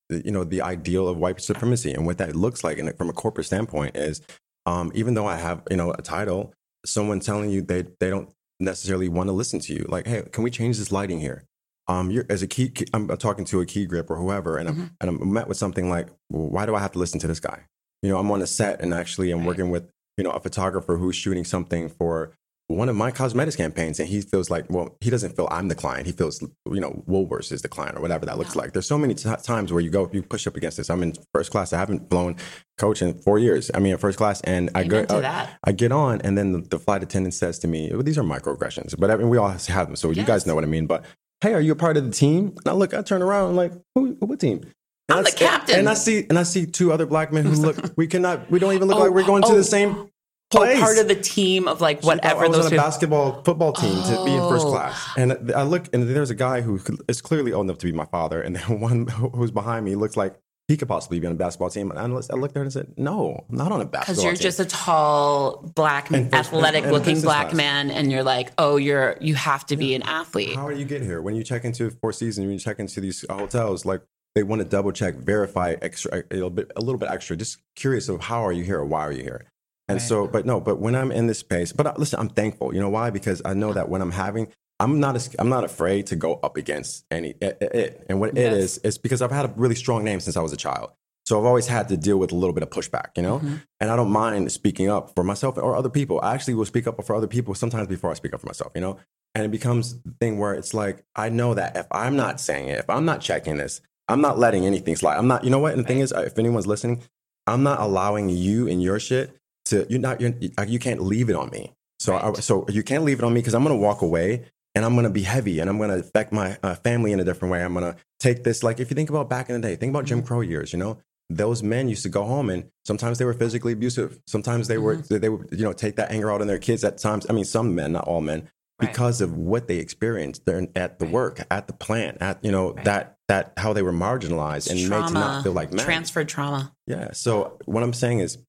[0.09, 3.13] you know the ideal of white supremacy and what that looks like, and from a
[3.13, 4.21] corporate standpoint is
[4.65, 6.51] um even though I have you know a title,
[6.83, 8.33] someone telling you they they don't
[8.63, 9.85] necessarily want to listen to you.
[9.89, 11.43] Like, hey, can we change this lighting here?
[11.87, 12.71] Um, you're as a key.
[12.93, 14.89] I'm talking to a key grip or whoever, and I'm Mhm.
[15.01, 17.39] and I'm met with something like, well, why do I have to listen to this
[17.41, 17.65] guy?
[18.01, 19.47] You know, I'm on a set and actually I'm Right.
[19.47, 22.31] working with you know a photographer who's shooting something for
[22.67, 25.75] one of my cosmetics campaigns, and he feels like, well, he doesn't feel I'm the
[25.75, 26.05] client.
[26.07, 28.61] He feels you know Woolworths is the client or whatever that looks Yeah.
[28.61, 28.73] like.
[28.73, 30.89] There's so many t- times where you go, you push up against this.
[30.89, 31.73] I'm in first class.
[31.73, 32.37] I haven't flown
[32.77, 33.69] coach in four years.
[33.73, 35.01] I mean, in first class, and I go.
[35.09, 35.47] Uh.
[35.63, 38.23] I get on, and then the, the flight attendant says to me, well, "These are
[38.23, 40.87] microaggressions," but I mean, we all have them, so you guys know what I mean.
[40.87, 41.05] But
[41.41, 42.53] hey, are you a part of the team?
[42.59, 44.61] And I look, I turn around, I'm like, who, what team?
[45.09, 45.79] And I'm I the captain.
[45.79, 47.75] and I see, and I see two other black men who look.
[47.97, 48.49] We cannot.
[48.49, 50.09] We don't even look Oh, like we're going to oh, the same
[50.55, 50.79] Oh, place.
[50.79, 53.93] part of the team of like whatever I was those on a basketball football team
[54.03, 54.71] to be in first Oh.
[54.71, 57.91] class, and I look, and there's a guy who is clearly old enough to be
[57.91, 60.35] my father, and then one who's behind me looks like
[60.69, 61.91] he could possibly be on a basketball team.
[61.91, 64.41] And I looked there and said, "No, I'm not on a basketball." because you're team.
[64.43, 67.57] just a tall black And athletic and- looking black class.
[67.57, 70.85] man and you're like oh you're you have to be an athlete How do you
[70.85, 71.21] get here?
[71.21, 74.01] When you check into Four Seasons, when you check into these hotels, like
[74.35, 77.35] they want to double check, verify extra, a little bit, a little bit extra.
[77.35, 79.45] Just curious of how are you here or why are you here?
[79.93, 80.07] And Right.
[80.07, 82.73] so, but no, but when I'm in this space, but uh, listen, I'm thankful.
[82.73, 83.09] You know why?
[83.09, 84.47] Because I know that when I'm having,
[84.79, 88.05] I'm not as, I'm not afraid to go up against any it, it.
[88.09, 88.45] and what Yes.
[88.45, 90.91] it is is because I've had a really strong name since I was a child.
[91.25, 93.37] So I've always had to deal with a little bit of pushback, you know?
[93.37, 93.55] Mm-hmm.
[93.79, 96.19] And I don't mind speaking up for myself or other people.
[96.21, 98.71] I actually will speak up for other people sometimes before I speak up for myself,
[98.75, 98.97] you know?
[99.35, 102.67] And it becomes the thing where it's like, I know that if I'm not saying
[102.67, 103.79] it, if I'm not checking this,
[104.09, 105.17] I'm not letting anything slide.
[105.17, 105.73] I'm not, you know what?
[105.73, 107.01] And the thing is, if anyone's listening,
[107.47, 111.29] I'm not allowing you and your shit to, you're not, you're, uh, you can't leave
[111.29, 111.73] it on me.
[111.99, 114.45] So, I, so you can't leave it on me because I'm going to walk away
[114.75, 117.19] and I'm going to be heavy and I'm going to affect my uh, family in
[117.19, 117.63] a different way.
[117.63, 119.91] I'm going to take this, like if you think about back in the day, think
[119.91, 120.27] about Jim mm-hmm.
[120.27, 120.97] Crow years, you know?
[121.29, 124.19] Those men used to go home and sometimes they were physically abusive.
[124.27, 125.17] Sometimes they were, mm-hmm.
[125.17, 127.25] they would, you know, take that anger out on their kids at times.
[127.29, 128.49] I mean, some men, not all men,
[128.81, 128.89] Right.
[128.89, 131.13] because of what they experienced there at the Right.
[131.13, 132.85] work, at the plant, at, you know, Right.
[132.85, 135.85] that, that, how they were marginalized and made to not feel like men.
[135.85, 136.73] transferred trauma.
[136.87, 137.11] Yeah.
[137.13, 138.39] So what I'm saying is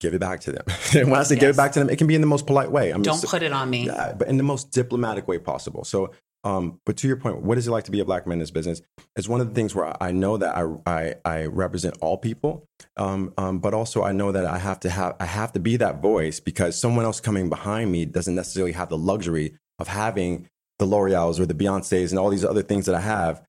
[0.00, 0.64] give it back to them.
[0.94, 2.46] and when I say give it back to them, it can be in the most
[2.46, 2.90] polite way.
[2.92, 3.86] I mean, Don't put it on me.
[3.86, 5.84] yeah, but in the most diplomatic way possible.
[5.84, 6.12] So,
[6.44, 8.38] um, but to your point, what is it like to be a black man in
[8.38, 8.80] this business?
[9.16, 12.66] It's one of the things where I know that I I, I represent all people,
[12.96, 15.76] um, um, but also I know that I have to have I have to be
[15.78, 20.48] that voice because someone else coming behind me doesn't necessarily have the luxury of having
[20.78, 23.42] the L'Oreals or the Beyonces and all these other things that I have.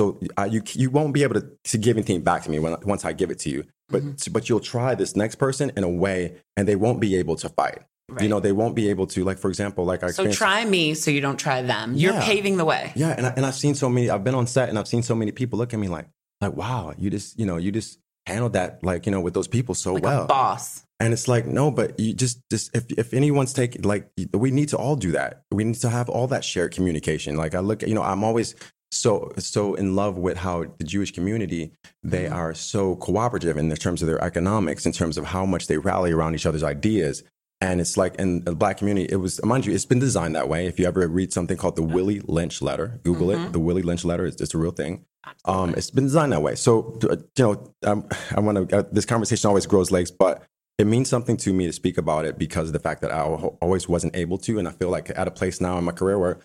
[0.00, 2.74] So uh, you you won't be able to, to give anything back to me when,
[2.92, 3.64] once I give it to you.
[3.92, 4.32] But Mm-hmm.
[4.32, 6.18] but you'll try this next person in a way,
[6.56, 7.80] and they won't be able to fight.
[8.20, 10.94] You know, they won't be able to, like, for example, like I So try me
[10.94, 11.94] so you don't try them.
[11.94, 12.24] You're Yeah.
[12.24, 12.92] paving the way.
[12.96, 14.08] yeah, and I, and I've seen so many.
[14.10, 16.06] I've been on set and I've seen so many people look at me like,
[16.40, 19.48] like, wow, you just, you know, you just handled that, like, you know, with those
[19.56, 20.24] people so Like well.
[20.24, 20.82] a boss.
[21.02, 24.04] And it's like, no, but you just, just if if anyone's taking, like,
[24.44, 25.30] we need to all do that.
[25.52, 27.36] We need to have all that shared communication.
[27.36, 28.54] Like, I look, at, you know, I'm always
[28.90, 31.72] so so in love with how the Jewish community
[32.02, 32.34] they Mm-hmm.
[32.34, 36.12] are so cooperative in terms of their economics, in terms of how much they rally
[36.12, 37.22] around each other's ideas.
[37.62, 40.48] And it's like in the black community, it was, mind you, it's been designed that
[40.48, 40.66] way.
[40.66, 43.46] If you ever read something called the Willie Lynch letter, Google Mm-hmm.
[43.48, 43.52] it.
[43.52, 45.04] The Willie Lynch letter is it's a real thing.
[45.44, 46.54] Um, it's been designed that way.
[46.54, 50.42] So, uh, you know, um, I want to, uh, this conversation always grows legs, but
[50.78, 53.20] it means something to me to speak about it because of the fact that I
[53.24, 54.58] always wasn't able to.
[54.58, 56.40] And I feel like at a place now in my career where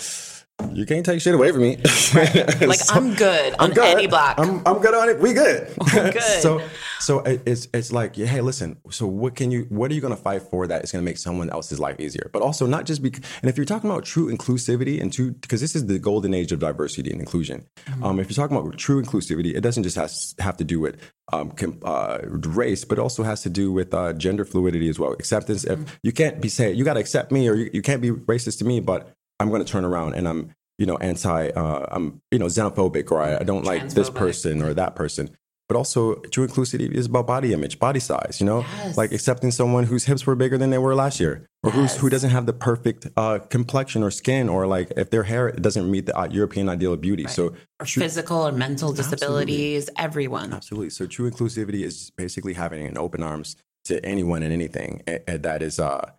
[0.74, 1.78] you can't take shit away from me.
[2.16, 3.98] Like So- I'm good on I'm good.
[3.98, 4.38] any block.
[4.38, 5.20] I'm, I'm good on it.
[5.20, 5.74] We good.
[5.92, 6.22] good.
[6.22, 6.62] so
[7.00, 8.78] so it's it's like hey, listen.
[8.90, 9.66] So what can you?
[9.70, 12.00] What are you going to fight for that is going to make someone else's life
[12.00, 12.30] easier?
[12.34, 13.24] But also not just because.
[13.42, 16.52] And if you're talking about true inclusivity and true, because this is the golden age
[16.52, 17.66] of diversity and inclusion.
[17.88, 18.04] Mm-hmm.
[18.04, 21.00] Um, if you're talking about true inclusivity, it doesn't just has, have to do with
[21.34, 25.00] um, com, uh, race, but it also has to do with uh, gender fluidity as
[25.00, 25.14] well.
[25.14, 25.66] Acceptance.
[25.66, 25.84] Mm-hmm.
[25.84, 28.12] If you can't be saying you got to accept me, or you, you can't be
[28.12, 31.86] racist to me, but I'm going to turn around and I'm you know anti uh,
[31.92, 35.36] I'm you know xenophobic or I, I don't like this person or that person.
[35.68, 38.38] But also, true inclusivity is about body image, body size.
[38.40, 38.98] You know, Yes.
[38.98, 42.08] like accepting someone whose hips were bigger than they were last year, or who's, who
[42.08, 46.06] doesn't have the perfect uh, complexion or skin, or like if their hair doesn't meet
[46.06, 47.26] the uh, European ideal of beauty.
[47.26, 50.54] So, or true- physical or mental disabilities, everyone.
[50.54, 50.92] Absolutely.
[50.92, 53.56] So true inclusivity is basically having an open arms
[53.86, 56.12] to anyone and anything that is uh,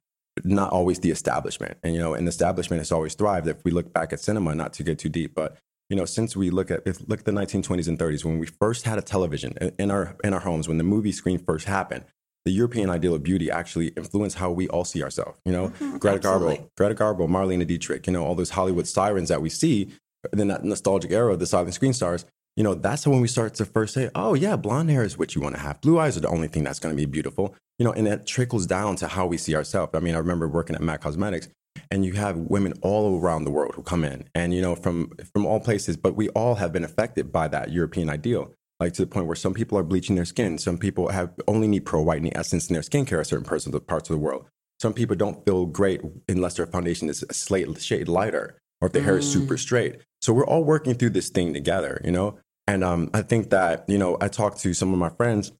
[0.44, 1.78] not always the establishment.
[1.82, 3.46] And you know, the establishment has always thrived.
[3.46, 5.56] If we look back at cinema, not to get too deep, but
[5.88, 8.46] you know, since we look at if look at the 1920s and 30s when we
[8.46, 12.04] first had a television in- our in our homes, when the movie screen first happened,
[12.44, 15.38] the European ideal of beauty actually influenced how we all see ourselves.
[15.44, 15.68] You know,
[15.98, 16.56] Greta absolutely.
[16.56, 19.90] Garbo, Greta Garbo, Marlene Dietrich, you know, all those Hollywood sirens that we see
[20.32, 22.24] in that nostalgic era of the silent screen stars.
[22.56, 25.34] You know, that's when we start to first say, oh, yeah, blonde hair is what
[25.34, 25.80] you want to have.
[25.82, 27.54] Blue eyes are the only thing that's going to be beautiful.
[27.78, 29.92] You know, and that trickles down to how we see ourselves.
[29.94, 31.48] I mean, I remember working at MAC Cosmetics,
[31.90, 35.12] and you have women all around the world who come in, and, you know, from,
[35.34, 38.52] from all places, but we all have been affected by that European ideal.
[38.80, 40.58] Like to the point where some people are bleaching their skin.
[40.58, 43.72] Some people have only need pro whitening essence in their skincare at certain parts of
[43.72, 44.46] the, parts of the world.
[44.80, 48.92] Some people don't feel great unless their foundation is a slate shade lighter or if
[48.92, 49.32] their hair is mm.
[49.32, 49.96] super straight.
[50.20, 52.38] So we're all working through this thing together, you know?
[52.66, 55.52] And um, I think that, you know, I talked to some of my friends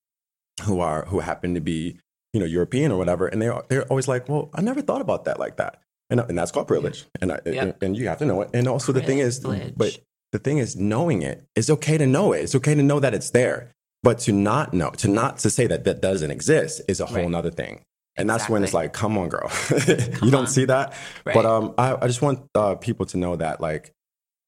[0.62, 1.98] who are, who happen to be,
[2.32, 3.26] you know, European or whatever.
[3.28, 5.80] And they're, they're always like, well, I never thought about that like that.
[6.10, 7.04] And, and that's called privilege.
[7.20, 7.82] And, I, Yep.
[7.82, 8.50] and you have to know it.
[8.54, 9.98] And also the thing is, but
[10.32, 13.14] the thing is knowing it it's okay to know it it's okay to know that
[13.14, 17.00] it's there but to not know to not to say that that doesn't exist is
[17.00, 17.30] a whole Right.
[17.30, 17.80] nother thing
[18.16, 19.50] and that's when it's like come on girl
[20.22, 20.46] you don't on.
[20.48, 20.92] see that
[21.24, 21.32] Right.
[21.32, 23.92] but um I, I just want uh, people to know that like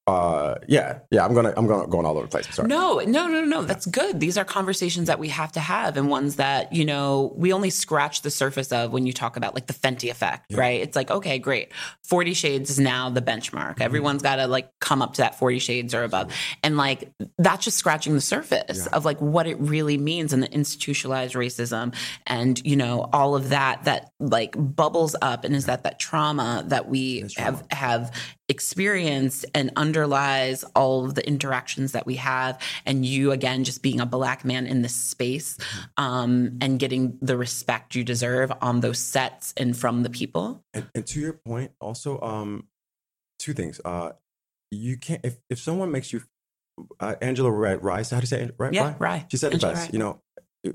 [0.09, 3.01] uh yeah yeah i'm gonna i'm gonna going all over the place i'm sorry No,
[3.01, 3.63] no, no, no.
[3.63, 4.21] That's good.
[4.21, 7.71] These are conversations that we have to have and ones that, you know, we only
[7.71, 10.81] scratch the surface of when you talk about like the Fenty effect, right?
[10.81, 11.73] It's like, okay, great.
[12.05, 13.75] 40 shades is now the benchmark.
[13.75, 13.83] Mm-hmm.
[13.83, 16.33] Everyone's got to like come up to that 40 shades or above.
[16.63, 20.53] And like that's just scratching the surface of like what it really means and the
[20.53, 21.95] institutionalized racism
[22.27, 26.65] and, you know, all of that that like bubbles up and is that that trauma
[26.69, 28.13] that we have have
[28.49, 34.01] experience and underlies all of the interactions that we have and you again just being
[34.01, 35.59] a black man in this space
[35.97, 40.89] um, and getting the respect you deserve on those sets and from the people And,
[40.95, 42.67] and to your point, also, um,
[43.39, 43.81] two things.
[43.85, 44.13] Uh,
[44.71, 46.23] you can't if, if someone makes you,
[47.01, 48.55] uh, Angela Rice, how do you say it?
[48.59, 48.73] Right?
[48.73, 49.87] yeah right She said Angela best.
[49.87, 49.91] Rye.
[49.93, 50.23] You know,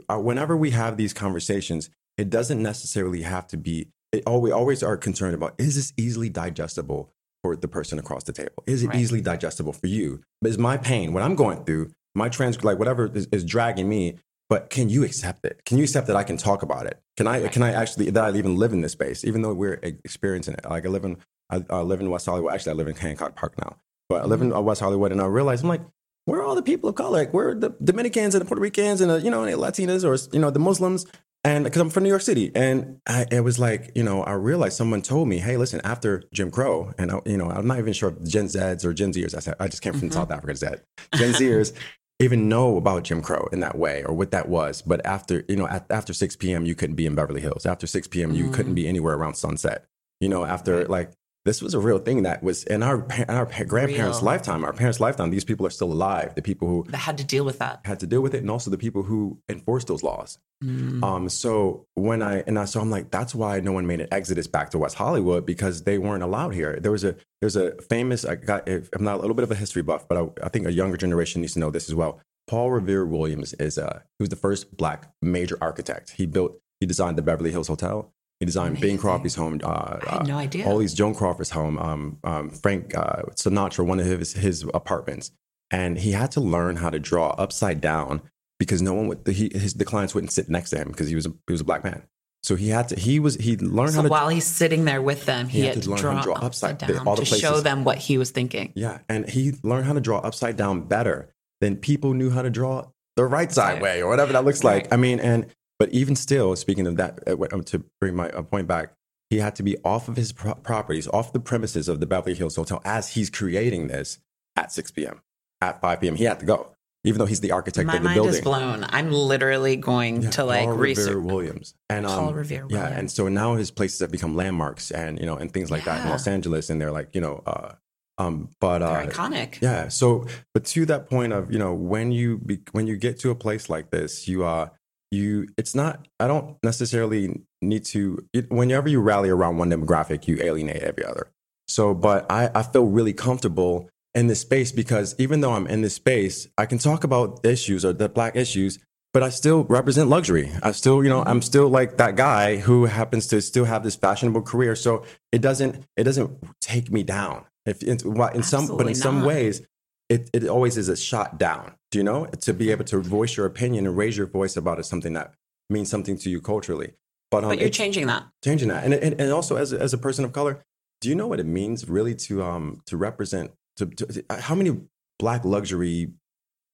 [0.09, 3.89] uh, whenever we have these conversations, it doesn't necessarily have to be.
[4.11, 7.12] It, all we always are concerned about is this easily digestible
[7.43, 8.63] for the person across the table?
[8.65, 8.95] Is it Right.
[8.99, 10.21] easily digestible for you?
[10.41, 13.87] But is my pain, what I'm going through, my trans, like whatever is, is dragging
[13.89, 14.17] me?
[14.49, 15.61] But can you accept it?
[15.65, 16.99] Can you accept that I can talk about it?
[17.17, 17.41] Can I?
[17.41, 17.51] Right.
[17.51, 20.65] Can I actually that I even live in this space, even though we're experiencing it?
[20.69, 21.17] Like I live in,
[21.49, 22.53] I, I live in West Hollywood.
[22.53, 23.77] Actually, I live in Hancock Park now,
[24.09, 25.81] but I live in uh, West Hollywood, and I realize I'm like,
[26.25, 27.19] where are all the people of color?
[27.19, 30.03] Like, where are the Dominicans and the Puerto Ricans and the, you know, the Latinas
[30.05, 31.05] or, you know, the Muslims?
[31.45, 32.51] And because I'm from New York City.
[32.55, 36.23] And I, it was like, you know, I realized someone told me, hey, listen, after
[36.33, 39.11] Jim Crow, and, I, you know, I'm not even sure if Gen Zs or Gen
[39.11, 40.13] Zers, I, said, I just came from Mhm.
[40.13, 40.67] South Africa, Z.
[41.15, 41.73] Gen Zers
[42.19, 44.81] even know about Jim Crow in that way or what that was.
[44.81, 47.65] But after, you know, at, after 6 p.m., you couldn't be in Beverly Hills.
[47.65, 48.53] After 6 p.m., you Mm.
[48.53, 49.85] couldn't be anywhere around sunset.
[50.21, 51.11] You know, after like,
[51.45, 54.25] this was a real thing that was in our, in our grandparents' Real.
[54.25, 55.29] lifetime, our parents' lifetime.
[55.29, 56.35] These people are still alive.
[56.35, 58.49] The people who that had to deal with that had to deal with it, and
[58.49, 60.39] also the people who enforced those laws.
[60.63, 61.03] Mm.
[61.03, 64.07] Um, so when I and I, so I'm like, that's why no one made an
[64.11, 66.79] exodus back to West Hollywood because they weren't allowed here.
[66.79, 69.51] There was a there's a famous I got if, I'm not a little bit of
[69.51, 71.95] a history buff, but I, I think a younger generation needs to know this as
[71.95, 72.21] well.
[72.47, 76.11] Paul Revere Williams is uh he was the first black major architect.
[76.11, 78.12] He built he designed the Beverly Hills Hotel.
[78.43, 78.97] He designed Bing Amazing.
[78.99, 79.59] Crosby's home.
[79.63, 80.65] Uh, I had uh, no idea.
[80.67, 85.31] all these Joan Crawford's home, um, um, Frank uh, Sinatra, one of his his apartments,
[85.71, 88.21] and he had to learn how to draw upside down
[88.59, 91.15] because no one would he, his the clients wouldn't sit next to him because he
[91.15, 92.03] was a, he was a black man.
[92.43, 95.01] So he had to he was he learned so how to while he's sitting there
[95.01, 97.07] with them, he, He had, had to, learn draw, how to draw upside the- down
[97.07, 98.73] all the to show them what he was thinking.
[98.75, 102.49] yeah, and he learned how to draw upside down better than people knew how to
[102.49, 103.81] draw the right side Right.
[103.81, 104.91] way or whatever that looks like.
[104.91, 105.45] I mean, and
[105.79, 108.93] but even still, speaking of that, uh, to bring my uh, point back,
[109.29, 112.35] he had to be off of his pro- properties, off the premises of the Beverly
[112.35, 114.19] Hills Hotel as he's creating this
[114.55, 115.21] at 6 p.m.
[115.61, 118.09] At 5 p.m., he had to go, even though he's the architect My of the
[118.09, 118.33] mind building.
[118.35, 118.85] is blown.
[118.89, 121.23] I'm literally going Yeah, to like Paul Revere research.
[121.23, 125.19] Williams and um, Paul Revere yeah, and so now his places have become landmarks and
[125.19, 127.73] you know and things like that in Los Angeles, and they're like you know, uh,
[128.19, 129.59] um, but uh, iconic.
[129.61, 129.87] yeah.
[129.87, 133.31] So, but to that point of you know when you be, when you get to
[133.31, 134.67] a place like this, you uh
[135.13, 136.07] you it's not.
[136.19, 138.25] I don't necessarily need to.
[138.33, 141.27] It, whenever you rally around one demographic, you alienate every other.
[141.67, 145.81] So, but I I feel really comfortable in this space because even though I'm in
[145.81, 148.79] this space, I can talk about issues or the black issues.
[149.13, 150.51] But I still represent luxury.
[150.63, 151.41] I still, you know, I'm mm-hmm.
[151.41, 154.75] still like that guy who happens to still have this fashionable career.
[154.75, 157.45] So it doesn't, it doesn't take me down.
[157.67, 157.99] If in,
[158.33, 159.61] in some, but in some ways,
[160.09, 161.73] it, it always is a shot down.
[161.91, 164.79] Do you know to be able to voice your opinion and raise your voice about
[164.79, 165.33] it, something that
[165.69, 166.93] means something to you culturally.
[167.31, 168.23] But, um, But you're changing that.
[168.43, 170.61] changing that, and, and and also as a, as a person of color,
[171.01, 174.79] do you know what it means really to um to represent to, to how many
[175.19, 176.11] black luxury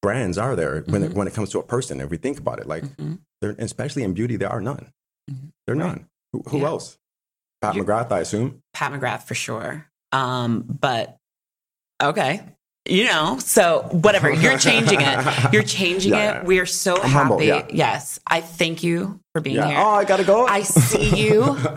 [0.02, 1.16] brands are there when it, Mhm.
[1.16, 2.02] when it comes to a person?
[2.02, 3.20] If we think about it, like Mhm.
[3.60, 4.92] especially in beauty, there are none.
[5.32, 5.52] Mhm.
[5.66, 5.88] There are Right.
[5.88, 6.06] none.
[6.34, 6.68] Who, who Yeah.
[6.68, 6.98] else?
[7.62, 8.62] Pat You- McGrath, I assume.
[8.74, 9.86] Pat McGrath for sure.
[10.12, 11.18] Um, but
[12.02, 12.44] okay.
[12.90, 14.32] You know, so whatever.
[14.32, 15.54] You're changing it.
[15.54, 16.46] You're changing Yeah, it.
[16.46, 17.12] We are so I'm happy.
[17.14, 17.68] humble, yeah.
[17.72, 18.20] Yes.
[18.26, 19.68] I thank you for being Yeah.
[19.68, 19.78] here.
[19.80, 20.48] Oh, I gotta go.
[20.48, 21.58] I see you.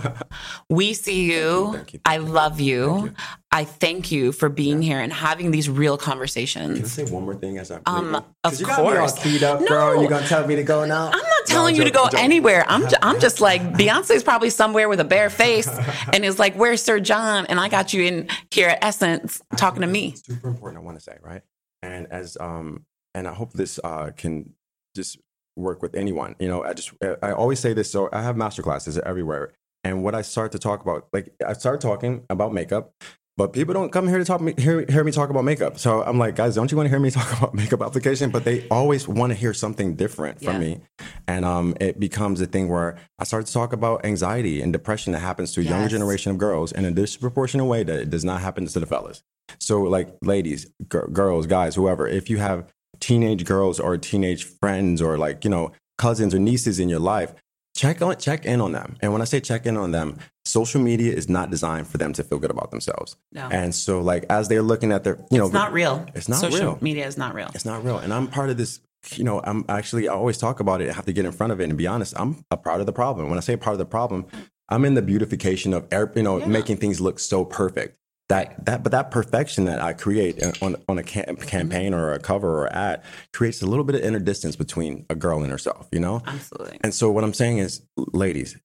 [0.68, 1.72] We see you.
[1.74, 2.00] Thank you.
[2.06, 2.86] I love you.
[2.94, 3.14] Thank you.
[3.52, 6.76] I thank you for being here and having these real conversations.
[6.76, 9.22] Can I say one more thing as I'm Um, of you got me all course.
[9.22, 9.66] keyed up, No.
[9.66, 10.00] girl.
[10.00, 11.06] You're gonna tell me to go now?
[11.08, 12.14] I'm not telling No, you to go joke.
[12.20, 12.64] anywhere.
[12.66, 15.68] I'm, I ju- have- I'm just like Beyonce's probably somewhere with a bare face
[16.14, 19.82] and is like, "Where's Sir John?" And I got you in here at Essence talking
[19.82, 20.14] to me.
[20.16, 21.42] super important i want to say right
[21.82, 22.84] and as um
[23.14, 24.54] and i hope this uh can
[24.96, 25.18] just
[25.56, 26.92] work with anyone you know i just
[27.22, 29.52] i always say this so i have master classes everywhere
[29.84, 32.92] and what i start to talk about like i start talking about makeup
[33.38, 35.78] but people don't come here to talk me hear, hear me talk about makeup.
[35.78, 38.28] So i'm like guys don't you want to hear me talk about makeup application?
[38.30, 40.58] But they always want to hear something different from Yeah.
[40.60, 40.80] me
[41.26, 45.12] and um it becomes a thing where i start to talk about anxiety and depression
[45.14, 48.24] that happens to a younger generation of girls in a disproportionate way that it does
[48.24, 49.22] not happen to the fellas.
[49.58, 55.00] So, like, ladies, gir- girls, guys, whoever, if you have teenage girls or teenage friends
[55.02, 57.32] or like you know cousins or nieces in your life,
[57.76, 58.96] check on check in on them.
[59.00, 62.12] And when I say check in on them, social media is not designed for them
[62.14, 63.16] to feel good about themselves.
[63.32, 63.48] No.
[63.50, 66.04] And so, like, as they're looking at their, you know, It's not real.
[66.14, 66.78] It's not Social real.
[66.80, 67.50] media is not real.
[67.54, 67.98] it's not real.
[67.98, 68.80] And I'm part of this.
[69.16, 70.88] You know, I'm actually I always talk about it.
[70.88, 72.14] I have to get in front of it and be honest.
[72.16, 73.28] I'm a part of the problem.
[73.30, 74.26] When I say part of the problem,
[74.68, 76.46] I'm in the beautification of air- you know Yeah.
[76.46, 77.98] making things look so perfect.
[78.28, 81.46] That that but that perfection that I create on on a cam- Mm-hmm.
[81.46, 83.02] campaign or a cover or ad
[83.32, 86.22] creates a little bit of inner distance between a girl and herself, you know.
[86.26, 86.78] Absolutely.
[86.82, 88.56] And so what I'm saying is, ladies,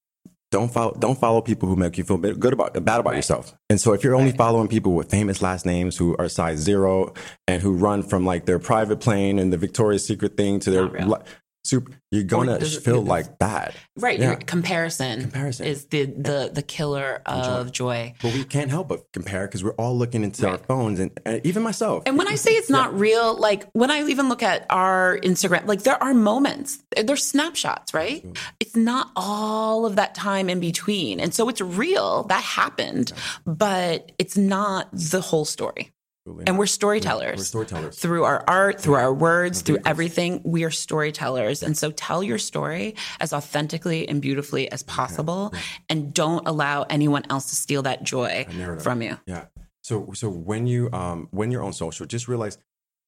[0.50, 3.16] don't follow don't follow people who make you feel good about bad about Right.
[3.16, 3.54] yourself.
[3.68, 4.38] And so if you're only Right.
[4.38, 7.12] following people with famous last names who are size zero
[7.46, 10.88] and who run from like their private plane and the Victoria's Secret thing to their
[10.88, 11.16] li-
[11.68, 13.74] super, you're gonna feel like bad.
[13.96, 14.18] Right.
[14.18, 14.28] Yeah.
[14.30, 15.66] Your comparison, Comparison.
[15.66, 18.14] is the the the killer of joy.
[18.22, 21.44] But we can't help but compare because we're all looking into our phones and, and
[21.44, 22.04] even myself.
[22.06, 25.66] And when I say it's not real, like when I even look at our Instagram,
[25.66, 28.24] like there are moments, there's snapshots, right?
[28.60, 31.20] It's not all of that time in between.
[31.20, 33.12] And so it's real, that happened,
[33.46, 35.92] but it's not the whole story.
[36.46, 37.38] And we're storytellers.
[37.38, 37.98] We're storytellers.
[37.98, 41.62] Through our art, through our words, through everything, we are storytellers.
[41.62, 45.52] And so tell your story as authentically and beautifully as possible
[45.88, 48.46] and don't allow anyone else to steal that joy
[48.80, 49.18] from you.
[49.26, 49.46] Yeah.
[49.82, 52.58] So so when you um when you're on social, just realize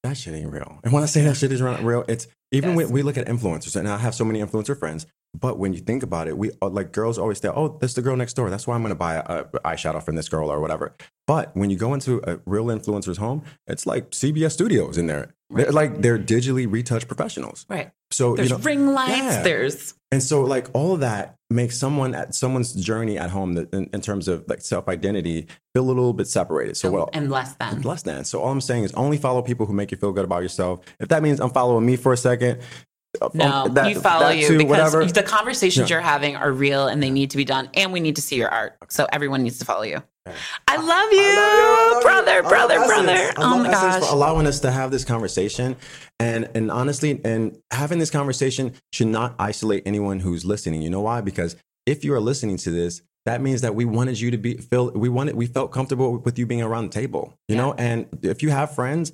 [0.03, 0.79] that shit ain't real.
[0.83, 2.77] And when I say that shit is not real, it's even Yes.
[2.77, 5.05] when we look at influencers, and I have so many influencer friends.
[5.39, 8.01] But when you think about it, we uh, like girls always say, "Oh, that's the
[8.01, 8.49] girl next door.
[8.49, 9.21] That's why I'm going to buy a,
[9.53, 10.93] a eyeshadow from this girl or whatever."
[11.31, 15.33] But when you go into a real influencer's home, it's like CBS Studios in there.
[15.49, 17.65] They're like they're digitally retouched professionals.
[17.69, 17.89] Right.
[18.11, 19.41] So There's you know, ring lights, yeah.
[19.41, 23.73] there's and so, like all of that makes someone at someone's journey at home, that
[23.73, 26.75] in, in terms of like self identity, feel a little bit separated.
[26.75, 27.81] So, oh, well, and less than.
[27.83, 28.25] less than.
[28.25, 30.81] So, all I'm saying is only follow people who make you feel good about yourself.
[30.99, 32.59] If that means I'm following me for a second,
[33.33, 35.05] No, um, that- you follow that you too, because whatever.
[35.05, 35.95] the conversations Yeah.
[35.97, 38.35] you're having are real and they need to be done, and we need to see
[38.37, 38.77] your art.
[38.89, 40.01] So everyone needs to follow you.
[40.67, 42.01] I love you, I love you.
[42.07, 42.87] brother, I love brother, Essence.
[42.87, 43.13] brother.
[43.13, 44.09] I Oh love my Essence gosh.
[44.09, 45.75] For allowing us to have this conversation,
[46.19, 50.81] and and honestly, and having this conversation should not isolate anyone who's listening.
[50.81, 51.21] You know why?
[51.21, 51.55] Because
[51.85, 54.91] if you are listening to this, that means that we wanted you to be feel
[54.91, 57.33] we wanted we felt comfortable with you being around the table.
[57.49, 59.11] You know, and if you have friends,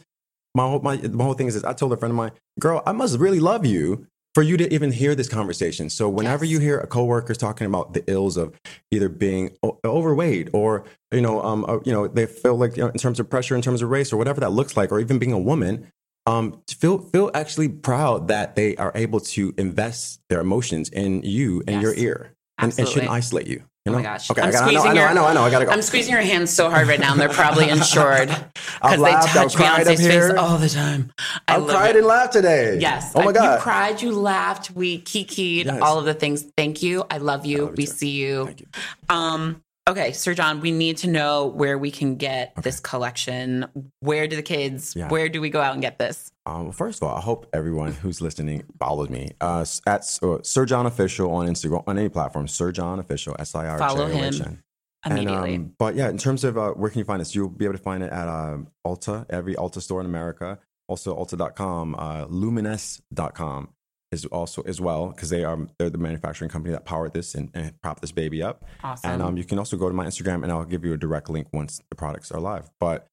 [0.56, 1.64] my whole my, my whole thing is this.
[1.64, 4.72] I told a friend of mine, girl, I must really love you for you to
[4.72, 5.90] even hear this conversation.
[5.90, 6.52] So whenever Yes.
[6.54, 8.54] you hear a coworkers talking about the ills of
[8.92, 12.84] either being o- overweight or you know, um, uh, you know, they feel like you
[12.84, 15.00] know, in terms of pressure, in terms of race, or whatever that looks like, or
[15.00, 15.88] even being a woman,
[16.26, 21.64] um, feel feel actually proud that they are able to invest their emotions in you
[21.68, 23.64] and your ear, and, and shouldn't isolate you.
[23.88, 24.30] You Oh my gosh.
[24.30, 25.50] Okay, I'm I, gotta, I, know, I squeezing know, your- I know, I know, I
[25.52, 25.72] gotta go.
[25.72, 29.56] I'm squeezing your hands so hard right now, and they're probably insured because they touch
[29.56, 31.12] Beyonce's face all the time.
[31.48, 32.00] I I cried it.
[32.00, 32.78] and laughed today.
[32.80, 33.14] Yes.
[33.16, 33.56] Oh my god.
[33.56, 35.82] You cried, you laughed, we kikied, Yes.
[35.82, 36.44] all of the things.
[36.58, 37.06] Thank you.
[37.10, 37.66] I love you.
[37.68, 37.92] love we too.
[37.92, 38.46] see you.
[38.46, 38.68] Thank you.
[39.10, 43.66] Um, okay, Sir John, we need to know where we can get this collection.
[44.02, 45.08] Where do the kids, Yeah.
[45.10, 46.32] where do we go out and get this?
[46.46, 50.66] Um, first of all, I hope everyone who's listening follows me uh, at uh, Sir
[50.66, 52.48] John Official on Instagram on any platform.
[52.48, 54.62] Sir John Official, S I R J O Follow him
[55.06, 55.56] Immediately.
[55.56, 57.66] And, um, but yeah, in terms of uh, where can you find this, you'll be
[57.66, 60.60] able to find it at um, Ulta, every Ulta store in America.
[60.90, 63.70] Also, Ulta.com, uh, Luminess.com
[64.12, 67.50] is also as well because they are they're the manufacturing company that powered this and,
[67.54, 68.64] and prop this baby up.
[68.84, 69.12] awesome.
[69.12, 71.30] And um, you can also go to my Instagram and I'll give you a direct
[71.30, 72.70] link once the products are live.
[72.80, 73.08] But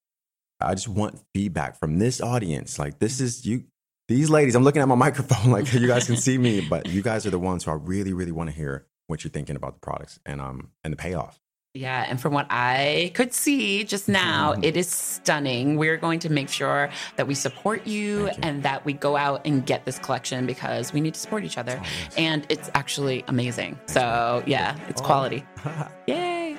[0.61, 2.79] I just want feedback from this audience.
[2.79, 3.65] Like this is you,
[4.07, 4.55] these ladies.
[4.55, 7.31] I'm looking at my microphone like you guys can see me, but you guys are
[7.31, 10.19] the ones who I really, really want to hear what you're thinking about the products
[10.25, 11.39] and um and the payoff.
[11.75, 14.63] Yeah, and from what I could see just now, Mm-hmm.
[14.63, 15.75] it is stunning.
[15.77, 18.31] We're going to make sure that we support you, you.
[18.41, 21.57] and that we go out and get this collection because we need to support each
[21.57, 21.77] other.
[21.81, 22.15] Oh, yes.
[22.17, 23.77] And it's actually amazing.
[23.87, 25.43] So, yeah, it's quality.
[26.07, 26.55] Yay.